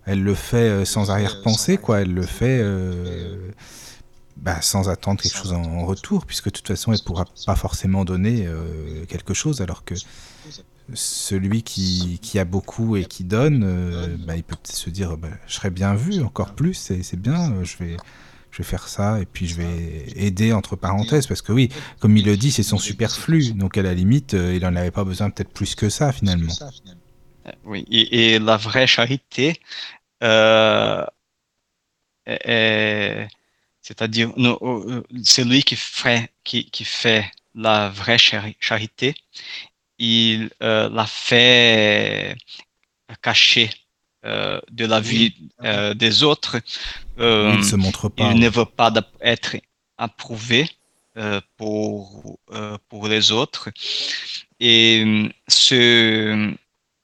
[0.07, 2.01] elle le fait euh, sans arrière-pensée, quoi.
[2.01, 3.51] Elle le fait euh,
[4.37, 7.57] bah, sans attendre quelque chose en retour, puisque de toute façon, elle ne pourra pas
[7.57, 9.95] forcément donner euh, quelque chose, alors que
[10.95, 15.55] celui qui, a beaucoup et qui donne, euh, bah, il peut se dire bah, je
[15.55, 17.97] serais bien vu encore plus, c'est bien, euh, je vais,
[18.63, 22.37] faire ça et puis je vais aider entre parenthèses parce que oui, comme il le
[22.37, 23.55] dit, c'est son superflu.
[23.55, 26.53] Donc à la limite, euh, il en avait pas besoin peut-être plus que ça finalement.
[27.65, 29.61] Oui, et, la vraie charité,
[33.81, 34.33] c'est-à-dire
[35.25, 37.25] celui qui, qui fait
[37.55, 39.15] la vraie charité,
[40.03, 42.37] il euh, l'a fait
[43.23, 43.71] cacher
[44.25, 45.33] euh, de la vie
[45.63, 46.57] euh, des autres.
[47.19, 48.33] il ne se montre pas.
[48.33, 49.57] Il ne veut pas être
[49.97, 50.69] approuvé
[51.57, 52.41] pour,
[52.89, 53.69] pour les autres.
[54.59, 56.53] Et ce,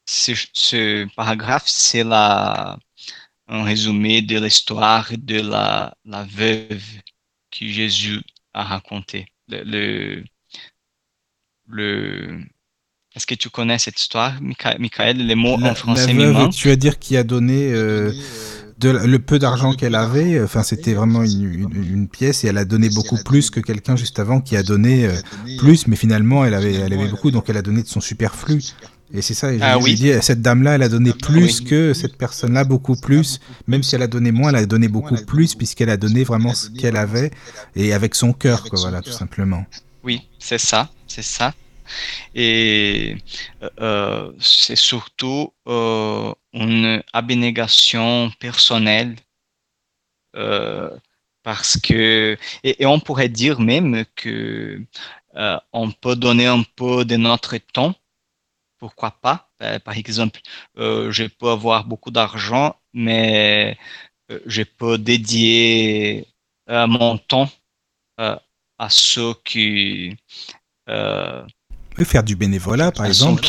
[0.06, 2.78] ce, ce paragraphe, c'est la,
[3.46, 6.82] un résumé de l'histoire de la, la veuve
[7.52, 8.22] que Jésus
[8.54, 9.26] a raconté.
[9.46, 10.24] Le,
[11.68, 12.42] le,
[13.18, 14.34] Est-ce que tu connais cette histoire,
[14.78, 18.12] Michael Les mots en français la veuve, Tu vas dire qui a donné euh,
[18.78, 20.40] de, le peu d'argent qu'elle avait.
[20.40, 24.20] Enfin, c'était vraiment une, une, pièce et elle a donné beaucoup plus que quelqu'un juste
[24.20, 25.16] avant qui a donné euh,
[25.58, 28.62] plus, mais finalement elle avait, elle avait beaucoup, donc elle a donné de son superflu.
[29.12, 29.96] Et c'est ça, ah, oui.
[29.96, 33.40] dit, cette dame-là, elle a donné plus que cette personne-là, beaucoup plus.
[33.66, 36.54] Même si elle a donné moins, elle a donné beaucoup plus, puisqu'elle a donné vraiment
[36.54, 37.32] ce qu'elle avait,
[37.74, 39.66] et avec son cœur, quoi, voilà, tout simplement.
[40.04, 41.52] Oui, c'est ça, c'est ça.
[42.34, 43.16] Et
[43.62, 49.16] euh, euh c'est surtout euh, une abnégation personnelle,
[51.42, 54.80] parce que, et, on pourrait dire même que
[55.72, 57.94] on peut donner un peu de notre temps
[58.78, 59.50] pourquoi pas.
[59.84, 60.40] Par exemple,
[60.76, 63.76] je peux avoir beaucoup d'argent, mais
[64.46, 66.26] je peux dédier
[66.68, 67.50] mon temps
[68.78, 70.16] à ceux qui...
[71.98, 73.42] on peut faire du bénévolat, par exemple.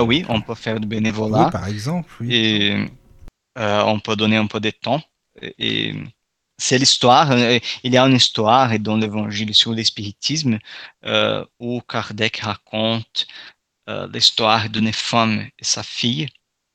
[0.00, 1.50] oui, on peut faire du bénévolat.
[1.50, 2.12] par exemple.
[2.28, 2.86] Et
[3.56, 5.02] on peut donner un peu de temps.
[5.58, 5.94] Et,
[6.58, 7.36] c'est l'histoire,
[7.82, 10.58] il y a une histoire dans l'évangile sur l'espiritisme
[11.58, 13.26] où Kardec raconte
[13.88, 16.28] euh, l'histoire d'une femme et sa fille,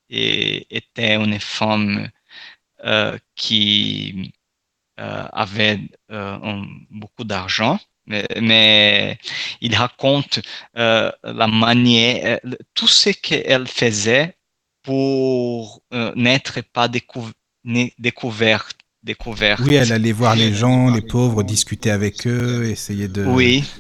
[0.10, 2.10] et était une femme
[2.84, 4.34] euh, qui
[5.00, 5.80] euh, avait
[6.90, 9.18] beaucoup d'argent, mais,
[9.62, 10.40] il raconte
[10.76, 12.40] la manière,
[12.74, 14.36] tout ce qu'elle faisait
[14.84, 15.82] pour
[16.16, 18.78] n'être pas découverte
[19.08, 19.62] découverte.
[19.64, 23.26] Oui, elle allait voir les gens, les pauvres, discuter avec eux, essayer de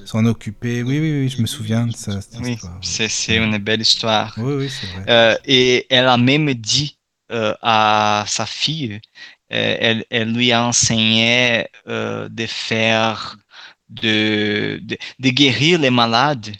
[0.05, 0.81] s'en occuper.
[0.83, 2.19] Oui, oui, oui, je me souviens de ça.
[2.41, 4.33] Oui, c'est une belle histoire.
[4.37, 5.03] Oui, oui, c'est vrai.
[5.09, 6.97] Euh, et elle a même dit
[7.31, 8.99] euh, à sa fille,
[9.53, 13.37] euh, elle, elle, lui a enseigné de faire
[13.89, 14.81] de,
[15.19, 16.55] de, guérir les malades.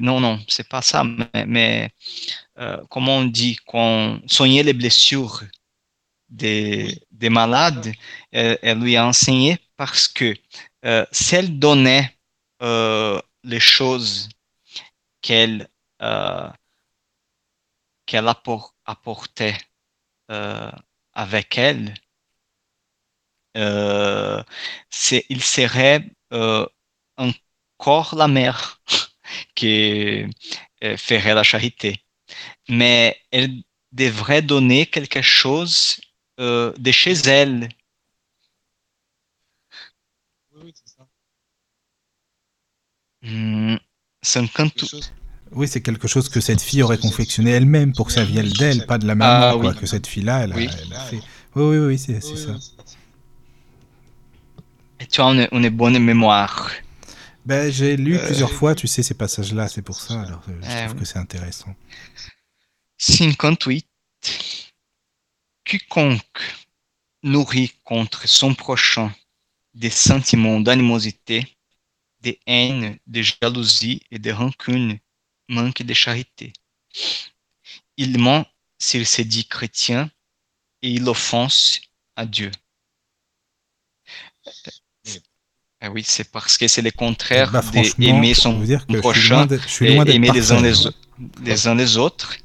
[0.00, 1.90] non, non, c'est pas ça, mais, mais
[2.88, 5.42] comment on dit, qu'on soigner les blessures
[6.28, 7.92] des, des malades,
[8.30, 10.34] elle, elle, lui a enseigné parce que
[10.84, 12.16] euh, si elle donnait
[12.62, 14.28] euh, les choses
[15.22, 15.68] qu'elle
[16.02, 16.48] euh,
[18.06, 19.56] qu'elle appor apportait
[20.30, 20.70] euh,
[21.12, 22.09] avec elle, euh,
[23.54, 26.66] il serait euh,
[27.16, 28.80] encore la mère
[29.54, 30.24] qui
[30.96, 32.02] ferait la charité.
[32.68, 36.00] Mais elle devrait donner quelque chose
[36.38, 37.68] euh, de chez elle.
[40.56, 41.06] Oui, c'est ça.
[43.22, 43.76] Mmh,
[45.52, 48.86] Oui, c'est quelque chose que cette fille aurait confectionné elle-même pour que ça vienne d'elle,
[48.86, 50.68] pas de la maman, ah, quoi, que cette fille-là, elle, oui.
[50.80, 51.20] elle, a fait.
[51.56, 52.56] Oui, oui, oui, c'est ça.
[55.00, 56.70] Et tu as une, une bonne mémoire.
[57.46, 58.26] Ben, j'ai lu euh...
[58.26, 61.04] plusieurs fois, tu sais, ces passages-là, c'est pour ça, alors euh, je eh trouve que
[61.04, 61.74] c'est intéressant.
[62.98, 63.86] 58
[65.64, 66.42] quiconque
[67.22, 69.14] nourrit contre son prochain
[69.74, 71.56] des sentiments d'animosité,
[72.22, 74.98] de haine, de jalousie et de rancune
[75.48, 76.52] manque de charité.
[77.96, 78.46] Il ment
[78.78, 80.10] s'il se dit chrétien
[80.82, 81.80] et il offense
[82.16, 82.50] à Dieu.
[85.82, 87.62] Ah oui, c'est parce que c'est le contraire bah,
[87.98, 88.62] d'aimer son
[89.00, 89.46] prochain
[89.80, 90.74] et aimer les uns les,
[91.42, 92.36] les, uns les autres.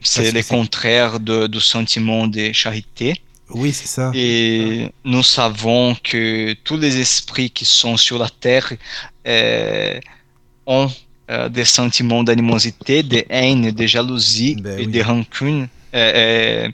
[0.00, 3.22] C'est le contraire de, du sentiment de charité.
[3.50, 4.10] Oui, c'est ça.
[4.14, 8.72] Et nous savons que tous les esprits qui sont sur la terre
[9.28, 10.00] euh,
[10.66, 10.90] ont
[11.30, 14.92] euh, des sentiments d'animosité, de haine, de jalousie ben et oui.
[14.92, 15.68] de rancune.
[15.94, 16.68] Euh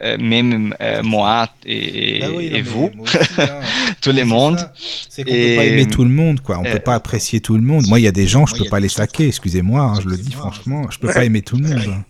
[0.00, 3.60] même euh, moi et, oui, et vous, aussi, hein.
[4.00, 4.58] tout le monde.
[5.08, 6.58] C'est qu'on peut pas aimer tout le monde, quoi.
[6.58, 7.86] On peut pas apprécier tout le monde.
[7.88, 10.16] Moi, il y a des gens, je peux pas les saquer, excusez-moi, hein, je le
[10.16, 12.04] dis franchement, je peux pas aimer tout le monde.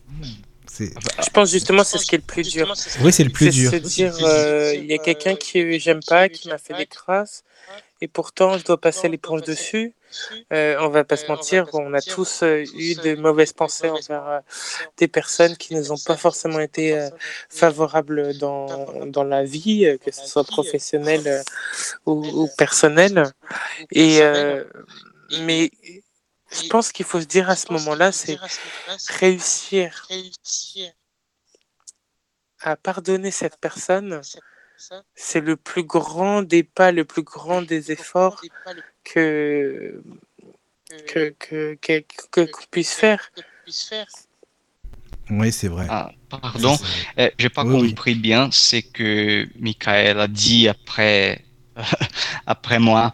[0.78, 2.74] Je pense justement c'est ce qui est le plus dur.
[3.03, 3.70] Oui, c'est le plus dur.
[3.70, 7.45] Se dire, euh, il y a quelqu'un qui j'aime pas, qui m'a fait des crasses,
[8.01, 9.95] et pourtant je dois passer l'éponge dessus.
[10.52, 14.28] Euh, on va pas se mentir, on a tous euh, eu de mauvaises pensées envers
[14.28, 14.40] euh,
[14.96, 17.08] des personnes qui ne nous ont pas forcément été euh,
[17.48, 21.42] favorables dans, dans la vie, que ce soit professionnelle
[22.06, 23.24] ou, ou personnelle.
[23.90, 24.20] Et
[25.40, 25.70] mais
[26.50, 28.38] je pense qu'il faut se dire à ce moment-là, c'est
[29.08, 30.06] réussir
[32.60, 34.20] à pardonner cette personne,
[35.14, 38.42] c'est le plus grand des pas, le plus grand des efforts
[39.05, 40.02] que
[41.07, 41.76] que que
[42.30, 43.30] que qu'on puisse faire.
[45.30, 45.86] Oui, c'est vrai.
[45.88, 46.76] Ah, pardon,
[47.16, 47.88] eh, j'ai pas Oui, oui.
[47.90, 51.44] compris bien ce que Michael a dit après
[52.46, 53.12] après moi.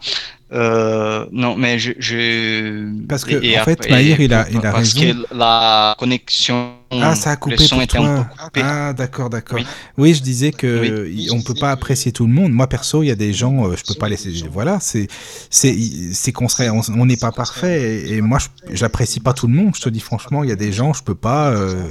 [0.51, 3.05] Euh, non, mais je, je...
[3.07, 4.99] Parce que, et en fait, après- Maïr, il a- il a parce raison.
[5.29, 8.27] que la connexion, Ah, ça a coupé le son pour était un toi.
[8.37, 8.61] peu coupé.
[8.63, 9.59] Ah, d'accord, d'accord.
[9.59, 9.65] Oui.
[9.97, 10.13] Oui.
[10.13, 11.29] je disais que Oui.
[11.31, 12.51] on peut pas apprécier tout le monde.
[12.51, 14.31] Moi, perso, il y a des gens, euh, je peux pas laisser.
[14.51, 15.07] Voilà, c'est,
[15.49, 15.75] c'est,
[16.13, 17.81] c'est qu'on serait, on n'est pas parfait.
[18.09, 18.39] Et, et moi,
[18.71, 19.73] j'apprécie pas tout le monde.
[19.75, 21.89] Je te dis franchement, il y a des gens, je peux pas euh,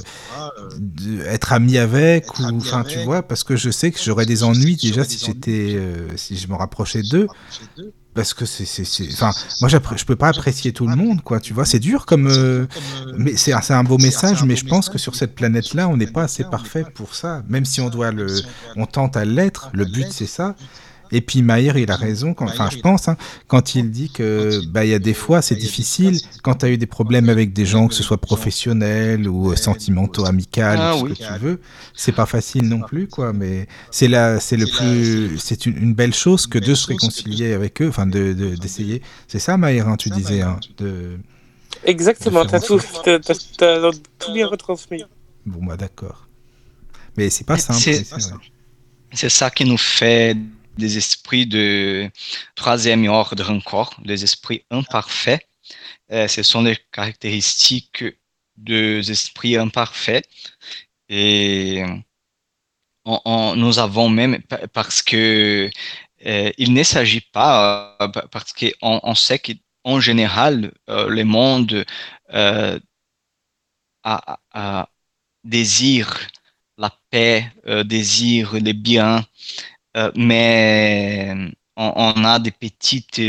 [1.27, 4.77] être ami avec ou, enfin, tu vois, parce que je sais que j'aurais des ennuis
[4.77, 7.27] déjà si j'étais, euh, si je me rapprochais d'eux.
[8.13, 9.31] Parce que c'est, c'est, c'est, enfin,
[9.61, 11.39] moi, je peux pas apprécier tout le monde, quoi.
[11.39, 12.27] Tu vois, c'est dur comme.
[12.27, 12.67] euh,
[13.17, 16.25] mais c'est un, beau message, mais je pense que sur cette planète-là, on n'est pas
[16.25, 17.43] assez parfait pour ça.
[17.49, 18.27] Même si on doit le,
[18.77, 20.57] on tente à l'être, le but c'est ça.
[21.13, 23.17] Et puis Maïr, il a raison, quand, enfin je pense, hein,
[23.49, 26.71] quand il dit que bah il y a des fois c'est difficile quand tu as
[26.71, 30.93] eu des problèmes avec des gens, que ce soit professionnels ou euh, sentimentaux, amicaux, Ah
[30.93, 31.11] tout ce oui.
[31.17, 31.61] que tu veux,
[31.95, 33.33] c'est pas facile non plus quoi.
[33.33, 37.53] Mais c'est là, c'est le plus, c'est une, une belle chose que de se réconcilier
[37.55, 39.03] avec eux, enfin de de- d'essayer.
[39.29, 41.19] C'est ça Maïr, hein, tu disais, hein, de
[41.85, 42.81] Exactement, De t'as tout,
[43.59, 45.03] t'as tout bien retransmis.
[45.47, 46.29] bon bah d'accord.
[47.17, 47.81] Mais c'est pas simple.
[49.13, 50.37] C'est ça qui nous fait
[50.81, 52.11] des esprits de
[52.57, 55.47] troisième ordre encore, des esprits imparfaits.
[56.13, 58.05] Euh, ce sont les caractéristiques
[58.57, 60.29] des esprits imparfaits.
[61.09, 61.85] Et
[63.07, 65.71] nous avons même, pa- parce que
[66.27, 71.85] euh, il ne s'agit pas, euh, pa- parce qu'on on sait qu'en général, le monde
[74.03, 74.89] a, a-
[75.45, 76.19] désire
[76.79, 77.51] la paix,
[77.85, 79.23] désire le bien, euh,
[80.17, 81.35] mais
[81.77, 83.21] on, a des petites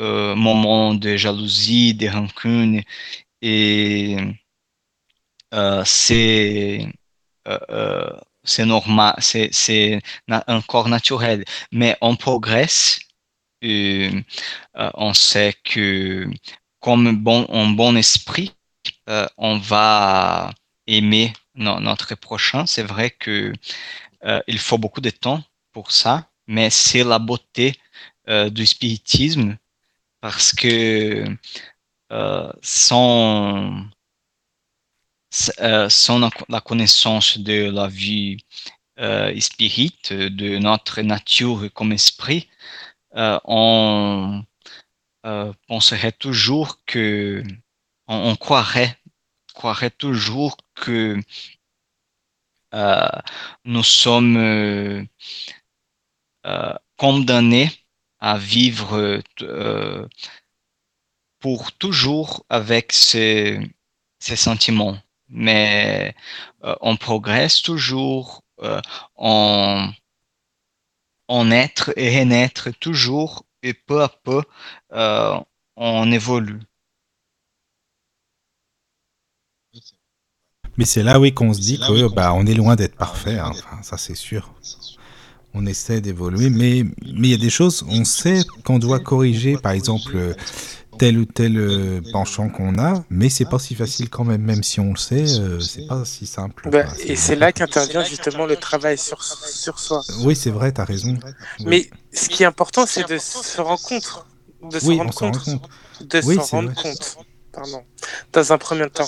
[0.00, 2.82] euh, moments de jalousie, de rancune,
[3.42, 4.16] et
[5.54, 6.86] euh, c'est
[7.48, 8.10] euh, euh,
[8.44, 10.00] c'est normal, c'est
[10.48, 13.00] encore naturel, mais on progresse.
[14.76, 16.28] euh, on sait que
[16.80, 18.52] comme bon, un bon esprit,
[19.10, 20.52] euh, on va
[20.88, 22.66] aimer no- notre prochain.
[22.66, 23.52] C'est vrai que
[24.24, 25.42] euh, il faut beaucoup de temps
[25.72, 27.74] pour ça, mais c'est la beauté
[28.28, 29.56] euh, du spiritisme
[30.20, 31.26] parce que
[32.12, 33.84] euh, sans,
[35.60, 36.18] euh, sans
[36.48, 38.36] la- connaissance de la vie
[38.98, 42.48] euh, spirit, de notre nature comme esprit,
[43.14, 44.44] on
[45.68, 47.42] penserait toujours que
[48.08, 48.96] on, croirait
[49.54, 51.18] croirait toujours que
[53.64, 55.06] nous sommes
[56.46, 57.70] euh, condamnés
[58.20, 60.08] à vivre euh,
[61.40, 63.58] pour toujours avec ces,
[64.18, 64.98] ces sentiments.
[65.28, 66.14] Mais
[66.64, 68.80] euh, on progresse toujours, euh,
[69.16, 69.88] on,
[71.28, 74.42] on naître et renaître toujours, et peu à peu,
[74.92, 75.36] euh,
[75.76, 76.60] on évolue.
[80.76, 83.38] Mais c'est là, oui, qu'on se dit que bah, on est loin d'être parfait.
[83.38, 83.50] hein.
[83.50, 84.52] Enfin, ça, c'est sûr.
[85.54, 89.56] On essaie d'évoluer, mais mais il y a des choses, on sait qu'on doit corriger,
[89.58, 90.34] par exemple,
[90.98, 94.62] tel ou tel euh, penchant qu'on a, mais c'est pas si facile quand même, même
[94.62, 96.70] si on le sait, euh, c'est pas si simple.
[96.70, 100.02] Bah, Enfin, et c'est là qu'intervient justement le travail sur, sur soi.
[100.20, 101.18] Oui, c'est vrai, t'as raison.
[101.60, 101.66] Oui.
[101.66, 104.26] Mais ce qui est important, c'est de se rendre compte.
[104.62, 105.48] De se oui, rendre rend compte.
[106.00, 106.82] De Oui, s'en rendre vrai.
[106.82, 107.16] compte.
[107.52, 107.82] Pardon.
[108.32, 109.06] Dans un premier temps.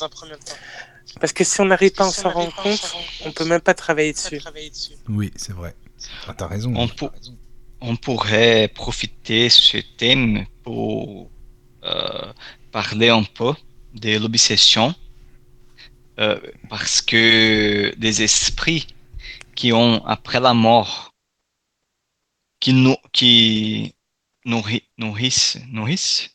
[1.20, 2.92] Parce que si on n'arrive pas à s'en rendre compte,
[3.24, 4.40] on peut même pas travailler dessus.
[5.08, 5.74] Oui, c'est vrai.
[6.26, 6.72] Ah, t'as raison.
[6.76, 7.10] On, pour-
[7.80, 11.30] on pourrait profiter de ce thème pour
[11.84, 12.32] euh,
[12.72, 13.52] parler un peu
[13.94, 14.94] de l'obsession,
[16.18, 18.86] euh, parce que des esprits
[19.54, 21.14] qui ont, après la mort,
[22.60, 22.72] qui,
[23.12, 23.94] qui
[24.46, 26.30] nourri- nourrissent, nourrissent,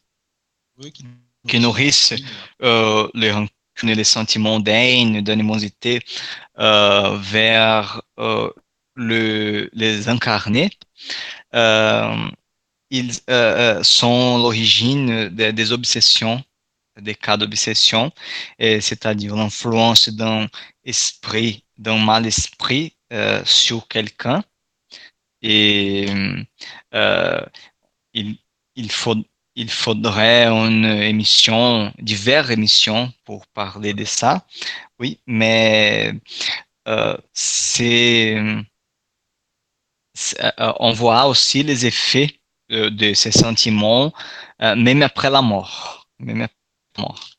[1.47, 2.13] qui nourrissent
[2.61, 3.49] euh, les rancune,
[3.83, 6.01] les sentiments d'haine, d'animosité
[6.59, 8.49] euh, vers euh,
[8.99, 10.69] le, les incarnés,
[11.55, 12.29] euh,
[12.89, 16.43] ils euh, euh, sont l'origine des, obsessions,
[16.99, 18.11] des cas d'obsession,
[18.59, 20.47] c'est-à-dire l'influence d'un
[20.83, 22.93] esprit, d'un mal esprit
[23.45, 24.43] sur quelqu'un.
[25.41, 26.07] Et
[28.13, 28.37] il,
[28.75, 28.91] il,
[29.71, 34.45] faudrait une émission, diverses émissions pour parler de ça.
[34.99, 36.13] Oui, mais
[37.33, 38.35] c'est,
[40.57, 42.39] on voit aussi les effets
[42.69, 44.13] de, de ces sentiments,
[44.61, 46.07] euh, même après la mort.
[46.19, 46.55] Même après
[46.97, 47.29] la mort.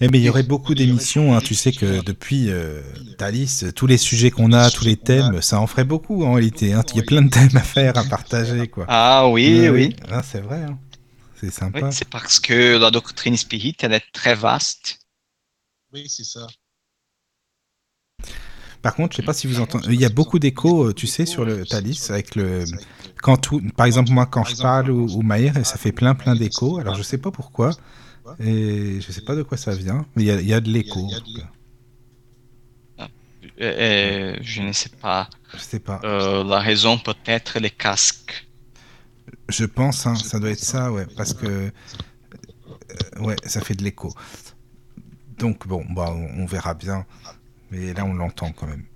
[0.00, 1.34] Eh bien, il y aurait beaucoup d'émissions.
[1.36, 1.40] Hein.
[1.40, 2.82] Tu sais que depuis euh,
[3.18, 6.72] Thalys, tous les sujets qu'on a, tous les thèmes, ça en ferait beaucoup en réalité.
[6.72, 6.82] Hein.
[6.92, 8.68] Il y a plein de thèmes à faire, à partager.
[8.68, 8.86] Quoi.
[8.88, 9.96] Ah oui, Euh, oui.
[10.10, 10.62] Ah, c'est vrai.
[10.62, 10.78] hein.
[11.40, 11.90] C'est Oui, sympa.
[11.90, 14.98] c'est parce que la doctrine spirit, elle est très vaste.
[15.92, 16.46] Oui, c'est ça.
[18.84, 19.94] Par contre, je sais pas si vous entendez.
[19.94, 22.64] Il y a beaucoup d'échos, euh, tu sais, sur le Thalys, avec le.
[23.22, 23.62] Quand tout...
[23.78, 26.78] Par exemple, moi, quand je parle ou, ou Maïr, ça fait plein, plein d'échos.
[26.78, 27.70] Alors, je sais pas pourquoi.
[28.40, 30.04] Et je sais pas de quoi ça vient.
[30.14, 31.08] Mais il y a, il y a de l'écho.
[31.08, 31.16] cas.
[33.58, 35.30] Euh, euh, je ne sais pas.
[35.54, 36.02] Je sais pas.
[36.04, 38.46] Euh, la raison peut être les casques.
[39.48, 41.70] Je pense, hein, ça doit être ça, ouais, parce que euh,
[43.20, 44.12] ouais, ça fait de l'écho.
[45.38, 47.06] Donc bon, bah, on, on verra bien,
[47.70, 48.86] mais là on l'entend quand même.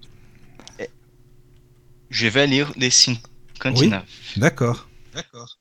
[2.11, 4.39] Je vais lire les 59.
[4.39, 4.89] D'accord.
[5.13, 5.59] D'accord.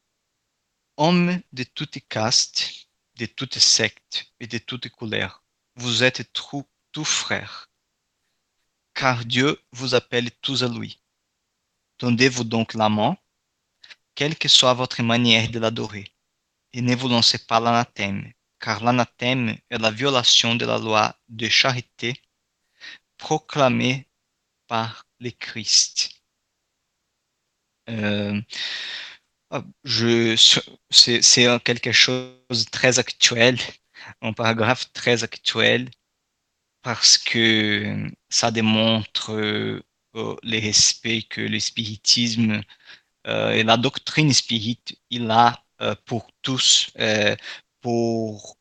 [0.96, 2.88] Hommes de toutes castes,
[3.18, 5.44] de toutes sectes et de toutes couleurs,
[5.76, 7.70] vous êtes tous tous frères,
[8.94, 11.00] car Dieu vous appelle tous à lui.
[11.98, 13.18] Tendez-vous donc la main,
[14.16, 16.12] quelle que soit votre manière de l'adorer,
[16.74, 21.48] et ne vous lancez pas l'anathème, car l'anathème est la violation de la loi de
[21.50, 22.20] charité
[23.18, 24.08] proclamée
[24.68, 26.12] par le Christ.
[27.90, 28.42] Euh,
[30.90, 33.58] c'est, quelque chose de très actuel,
[34.22, 35.90] un paragraphe très actuel,
[36.82, 42.62] parce que ça démontre euh, le respect que le spiritisme
[43.28, 45.64] euh, et la doctrine spirit il a
[46.06, 46.92] pour tous,
[47.82, 48.58] pour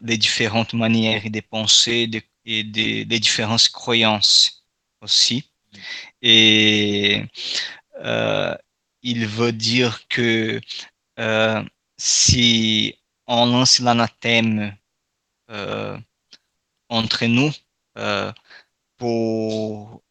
[0.00, 4.64] les différentes manières de penser de- et des différentes croyances
[5.02, 5.50] aussi.
[6.22, 7.24] Et
[7.98, 8.56] euh,
[9.02, 10.60] il veut dire que
[11.18, 11.64] euh,
[11.96, 12.94] si
[13.26, 14.76] on lance l'anathème
[15.50, 15.98] euh,
[16.88, 17.52] entre nous
[18.96, 20.02] pour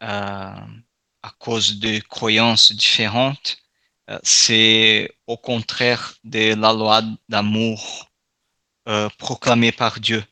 [0.00, 3.58] à cause de croyances différentes,
[4.22, 8.10] c'est au contraire de la loi d'amour
[9.18, 10.22] proclamée par Dieu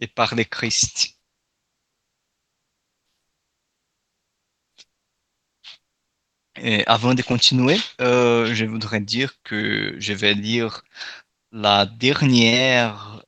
[0.00, 1.18] et par le Christ.
[6.86, 10.82] Avant de continuer, euh, je voudrais dire que je vais lire
[11.52, 13.22] la dernière,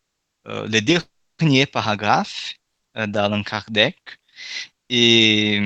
[0.49, 2.55] euh, le dernier paragraphe
[2.97, 3.97] euh, d'Allan Kardec.
[4.89, 5.61] Et,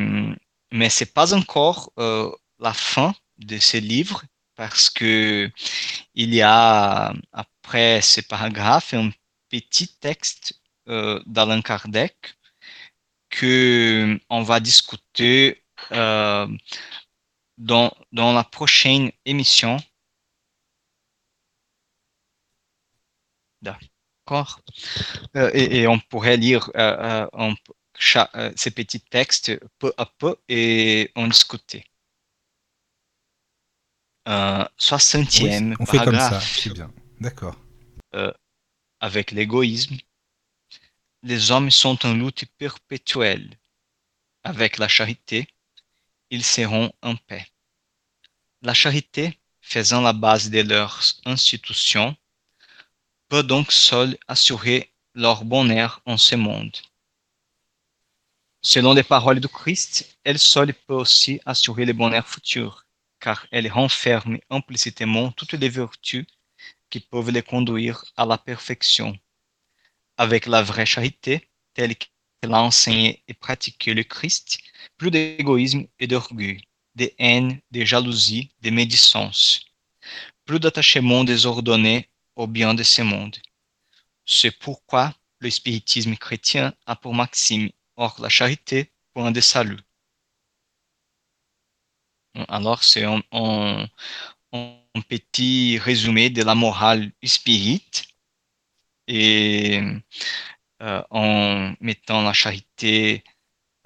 [0.73, 4.23] mais c'est pas encore euh, la fin de ce livre
[4.57, 5.51] parce que
[6.15, 9.11] il y a après ce paragraphe un
[9.51, 12.37] petit texte euh, d'Allan Kardec
[13.31, 15.63] que on va discuter
[15.93, 16.47] euh,
[17.59, 19.79] dans, dans la prochaine émission.
[23.63, 24.61] D'accord.
[25.37, 29.53] Euh, et, et on pourrait lire euh, euh, un p- cha- euh, ces petits textes
[29.79, 31.85] peu à peu et en discuter.
[34.27, 36.91] Euh, Oui, 60e on fait comme ça, bien.
[37.21, 37.57] D'accord.
[39.01, 39.97] avec l'égoïsme.
[41.27, 43.59] Les hommes sont en lutte perpétuelle.
[44.43, 45.49] Avec la charité,
[46.29, 47.47] ils seront en paix.
[48.61, 52.15] La charité, faisant la base de leurs institutions,
[53.31, 56.77] peut donc seule assurer leur bonheur en ce monde.
[58.61, 62.85] Selon les paroles du Christ, elle seule peut aussi assurer le bonheur futur,
[63.19, 66.27] car elle renferme implicitement toutes les vertus
[66.91, 69.19] qui peuvent les conduire à la perfection.
[70.17, 74.59] Avec la vraie charité, telle qu'elle a enseigné et pratiqué le Christ,
[74.97, 76.63] plus d'égoïsme et d'orgueil,
[76.95, 79.61] de haine, de jalousie, de médisance,
[80.45, 83.37] plus d'attachement désordonné au bien de ce monde.
[84.27, 89.81] C'est pourquoi le spiritisme chrétien a pour maxime, hors la charité, point de salut.
[92.49, 93.23] Alors, c'est en,
[94.53, 97.85] un petit résumé de la morale spirit
[99.09, 99.81] et
[100.83, 103.25] euh, en mettant la charité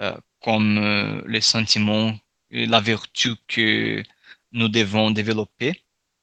[0.01, 1.23] euh, comme euh,
[2.51, 4.03] et la vertu que
[4.53, 5.83] nous devons développer.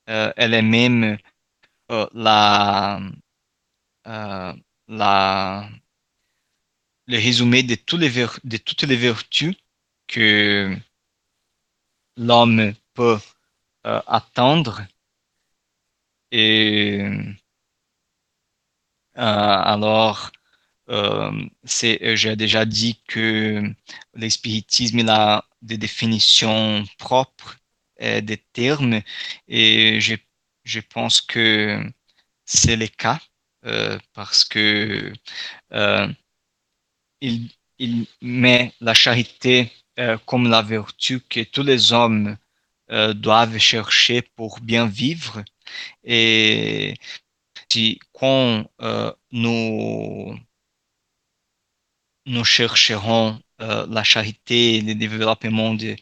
[0.09, 1.17] Euh, elle est même
[2.13, 2.99] la,
[4.87, 5.69] la,
[7.07, 9.55] le résumé de, tous les ver- de toutes les vertus
[10.07, 10.75] que
[12.17, 13.17] l'homme peut
[13.83, 14.85] attendre.
[16.31, 17.07] Et
[19.15, 20.31] alors,
[20.89, 21.31] euh,
[21.65, 23.63] c'est, j'ai déjà dit que
[24.15, 27.57] le spiritisme il a des définitions propres,
[28.01, 29.01] euh, des termes,
[29.47, 30.15] et je,
[30.65, 31.81] je pense que
[32.45, 33.19] c'est le cas
[33.65, 35.13] euh, parce que
[35.73, 36.07] euh,
[37.21, 37.49] il,
[37.79, 42.37] il met la charité euh, comme la vertu que tous les hommes
[42.91, 45.43] euh, doivent chercher pour bien vivre.
[46.05, 46.95] Et
[48.13, 50.37] quand euh, nous,
[52.25, 55.95] nous chercherons euh, la charité le développement de-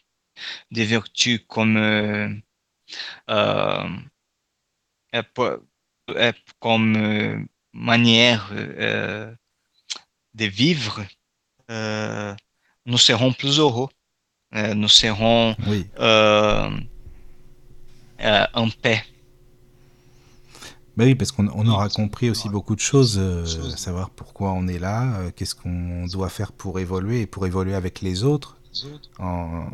[0.71, 2.29] des vertus comme, euh,
[6.59, 11.05] comme manière de vivre,
[12.85, 13.89] nous serons plus heureux.
[14.53, 15.87] Nous serons Oui.
[18.19, 19.03] en paix.
[20.95, 24.51] Bah oui, parce qu'on on aura compris aussi beaucoup de choses, euh, à savoir pourquoi
[24.53, 28.23] on est là, euh, qu'est-ce qu'on doit faire pour évoluer et pour évoluer avec les
[28.23, 28.57] autres.
[29.19, 29.65] En,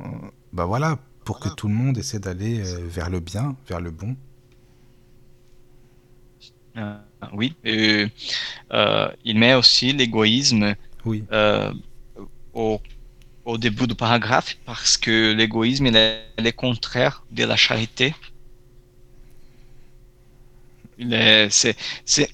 [0.53, 3.91] bah voilà, pour que tout le monde essaie d'aller euh, vers le bien, vers le
[3.91, 4.15] bon.
[6.77, 6.97] Euh,
[7.33, 8.07] oui, et,
[8.73, 11.23] euh, il met aussi l'égoïsme Oui.
[11.31, 11.73] euh,
[12.53, 12.81] au,
[13.45, 18.15] au début du paragraphe parce que l'égoïsme il est, il est contraire de la charité.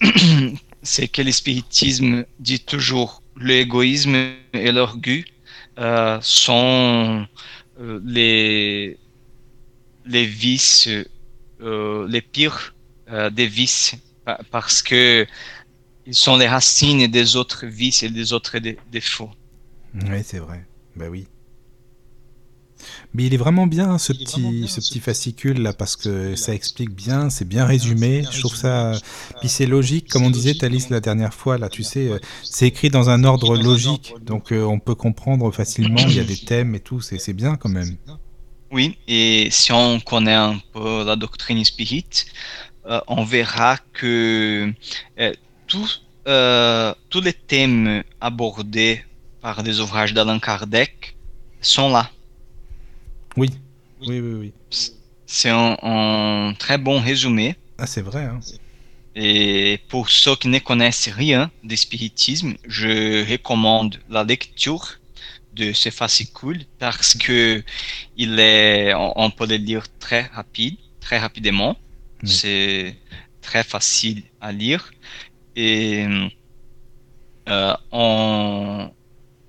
[0.84, 4.16] C'est que le spiritisme dit toujours l'égoïsme
[4.54, 5.26] et l'orgueil
[5.80, 7.28] euh, sont
[7.80, 9.00] euh, les,
[10.06, 10.88] les vices
[11.62, 12.76] euh, les pires
[13.32, 15.28] des vices pa- parce que
[16.06, 19.32] ils sont les racines des autres vices et des autres dé- défauts.
[19.94, 20.68] Oui, c'est vrai.
[20.96, 21.28] Bah oui.
[23.14, 26.92] Mais il est vraiment bien ce petit, ce petit fascicule là parce que ça explique
[26.92, 28.24] bien, c'est bien résumé.
[28.32, 28.94] Je trouve ça.
[29.40, 32.68] Puis c'est logique, comme on disait Thalys la dernière fois là, tu sais, euh, c'est
[32.68, 36.02] écrit dans un ordre logique, donc euh, on peut comprendre facilement.
[36.08, 37.98] Il y a des thèmes et tout, c'est c'est bien quand même.
[38.72, 42.26] Oui, et si on connaît un peu la doctrine spirit,
[42.88, 44.72] euh, on verra que
[45.20, 45.34] euh,
[45.68, 49.04] tous euh, tous les thèmes abordés
[49.42, 51.16] par des ouvrages d'Allan Kardec
[51.62, 52.10] sont là.
[53.38, 53.50] Oui,
[54.02, 54.54] oui, oui, oui.
[55.26, 57.56] C'est un, un très bon résumé.
[57.78, 58.24] Ah, c'est vrai.
[58.26, 58.40] Hein.
[59.16, 65.00] Et pour ceux qui ne connaissent rien du spiritisme, je recommande la lecture
[65.54, 67.64] de ce fascicule parce que
[68.18, 71.78] il est, on, on peut le lire très rapide, très rapidement.
[72.24, 72.30] Oui.
[72.30, 72.98] C'est
[73.42, 74.92] très facile à lire
[75.56, 76.06] et
[77.50, 78.92] euh, on,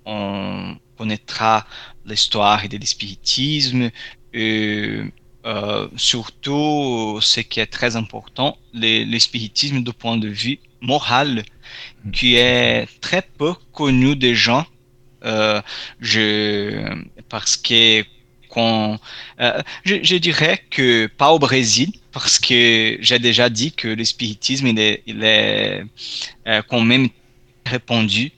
[0.05, 1.67] on connaîtra
[2.07, 3.91] l'histoire du spiritisme
[4.33, 5.01] et
[5.45, 11.45] euh, surtout ce qui est très important, le, le spiritisme du point de vue moral,
[12.13, 14.67] qui est très peu connu des gens.
[15.25, 15.61] Euh,
[16.01, 18.05] je, parce que
[18.49, 18.99] quand,
[19.41, 24.05] euh, je, je dirais que pas au Brésil, parce que j'ai déjà dit que le
[24.05, 25.85] spiritisme il est, il est
[26.69, 27.09] quand même
[27.65, 28.33] répandu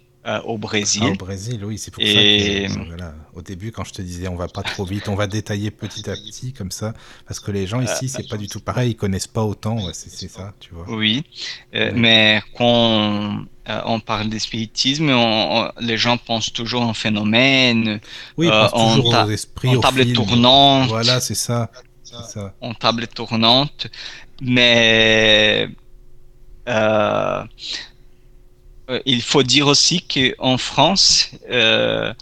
[0.45, 1.03] au Brésil.
[1.05, 4.03] Ah, au Brésil, oui, c'est pour Et- ça que voilà, au début, quand je te
[4.03, 6.93] disais on va pas trop vite, on va détailler petit à petit comme ça,
[7.27, 10.29] parce que les gens ici, c'est pas du tout pareil, ils connaissent pas autant, c'est
[10.29, 10.87] ça, tu vois.
[10.89, 11.25] Oui,
[11.75, 16.95] euh, mais quand euh, on parle de spiritisme, on- on- les gens pensent toujours en
[16.95, 18.01] phénomène,
[18.37, 21.35] Oui, ils Euh, pensent en toujours ta- aux esprits, en aux table tournante, Voilà, c'est
[21.35, 21.71] ça,
[22.61, 23.87] en table tournante,
[24.41, 25.69] mais
[26.69, 27.45] euh,
[28.91, 32.13] euh, il faut dire aussi qu'en France, euh,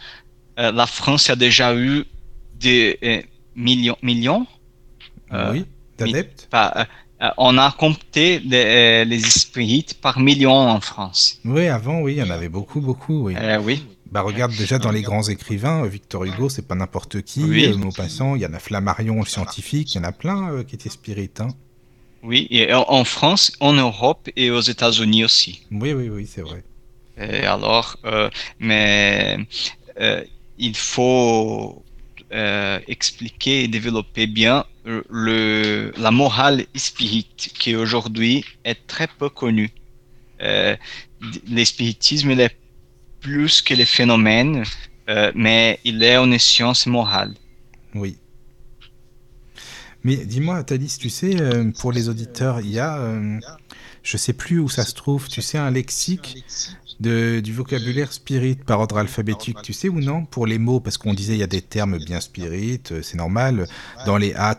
[0.59, 2.05] euh, la France a déjà eu
[2.55, 3.23] des euh,
[3.55, 4.47] millions, millions
[5.33, 5.65] euh, oui,
[5.99, 6.49] d'adeptes.
[7.39, 11.41] on a compté les, les esprits par millions en France.
[11.45, 13.35] Oui, avant, oui, il y en avait beaucoup, beaucoup, oui.
[13.63, 17.43] Oui, Bah regarde déjà dans les grands écrivains, Victor Hugo, c'est pas n'importe qui.
[17.45, 17.77] Oui.
[17.77, 20.89] Maupassant, il y en a Flammarion, le scientifique, il y en a plein qui étaient
[20.89, 21.41] spirites.
[21.41, 21.49] Hein.
[22.23, 22.47] oui.
[22.51, 25.63] Et en, en France, en Europe et aux États-Unis aussi.
[25.71, 26.63] Oui, oui, oui, c'est vrai.
[27.19, 28.29] Et alors, euh,
[28.59, 29.39] mais
[30.01, 30.23] euh,
[30.59, 31.85] il faut
[32.33, 39.71] euh, expliquer et développer bien le, la morale spirit qui aujourd'hui est très peu connue.
[40.43, 40.77] Euh,
[41.49, 42.57] L'spiritisme il est
[43.21, 44.65] plus que les phénomènes,
[45.09, 47.35] euh, mais il est une science morale.
[47.95, 48.19] Oui.
[50.05, 51.35] Mais dis-moi, Thalys, tu sais,
[51.81, 53.19] pour les auditeurs, il y a,
[54.07, 56.37] je sais plus où ça se trouve, tu sais, un lexique
[57.01, 60.97] de, du vocabulaire spirit par ordre alphabétique, tu sais ou non Pour les mots, parce
[60.97, 63.67] qu'on disait il y a des termes bien spirit, euh, c'est normal.
[64.07, 64.57] Dans les A,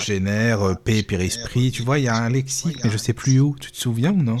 [0.00, 3.40] génère, euh, P, périsprit, tu vois, il y a un lexique, mais je sais plus
[3.40, 3.56] où.
[3.58, 4.36] Tu te souviens ou non?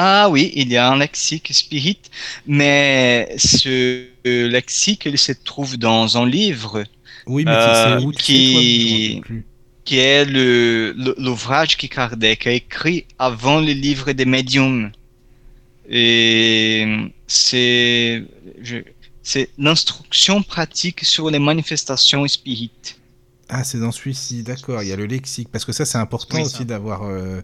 [0.00, 1.98] Ah oui, il y a un lexique spirit,
[2.46, 6.84] mais ce lexique il se trouve dans un livre
[7.26, 9.36] Oui, mais Euh, c'est où tu qui- sais, toi,
[9.88, 10.24] qui est
[11.26, 14.92] l'ouvrage que Kardec a écrit avant le livre des médiums.
[15.88, 16.86] Et
[17.26, 18.24] c'est
[18.60, 18.84] je-
[19.22, 23.00] c'est l'instruction pratique sur les manifestations spirites.
[23.50, 24.82] Ah, c'est dans celui-ci, d'accord.
[24.82, 27.40] Il y a le lexique, parce que ça, c'est important Oui, aussi d'avoir euh,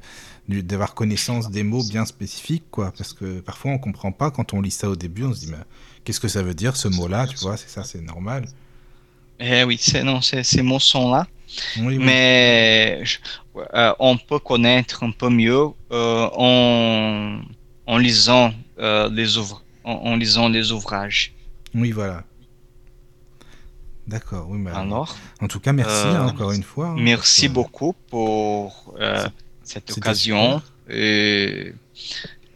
[0.49, 2.92] d'avoir connaissance des mots bien spécifiques, quoi.
[2.92, 5.47] Parce que parfois, on comprend pas quand on lit ça au début, on se dit,
[5.49, 5.57] mais
[6.05, 8.53] qu'est-ce que ça veut dire ce mot-là, tu vois C'est ça, c'est normal.
[9.38, 11.28] Eh oui, c'est non, ces ces mots sont là.
[11.78, 11.98] Oui, oui.
[11.98, 13.02] Mais
[13.74, 17.40] euh, on peut connaître un peu mieux euh, en,
[17.86, 21.32] en lisant euh, les ouvra- en, en lisant les ouvrages.
[21.74, 22.24] Oui, voilà.
[24.07, 26.88] D'accord, oui, mais Alors, en tout cas, merci hein, encore une fois.
[26.88, 28.94] hein, merci que- beaucoup pour
[29.62, 31.72] cette occasion et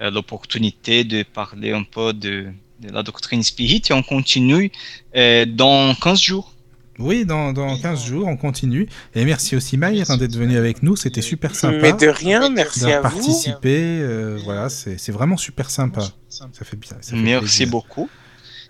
[0.01, 4.71] l'opportunité de parler un peu de, de la doctrine spirit et on continue
[5.15, 6.53] dans 15 jours.
[6.99, 8.89] Oui, dans, dans 15 jours, on continue.
[9.15, 10.97] Et merci aussi, Maïr, hein, d'être venu avec nous.
[10.97, 11.79] C'était super sympa.
[11.81, 13.03] Mais de rien, merci à vous.
[13.03, 13.99] participé.
[14.01, 16.03] euh, voilà, c'est c'est vraiment super sympa.
[16.29, 16.91] Ça fait bien.
[17.01, 17.71] ça fait Merci plaisir.
[17.71, 18.09] beaucoup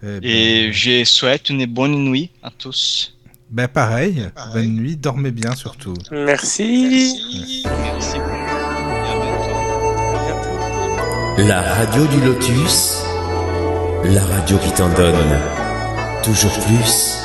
[0.02, 3.16] Eh ben, et je souhaite une bonne nuit à tous.
[3.50, 5.94] ben, pareil, bonne nuit, dormez bien surtout.
[6.10, 7.14] Merci.
[7.82, 8.32] Merci beaucoup
[9.04, 9.58] et à bientôt.
[10.14, 11.48] À bientôt.
[11.48, 13.02] La radio du lotus,
[14.04, 15.40] la radio qui t'en donne
[16.22, 17.24] toujours plus.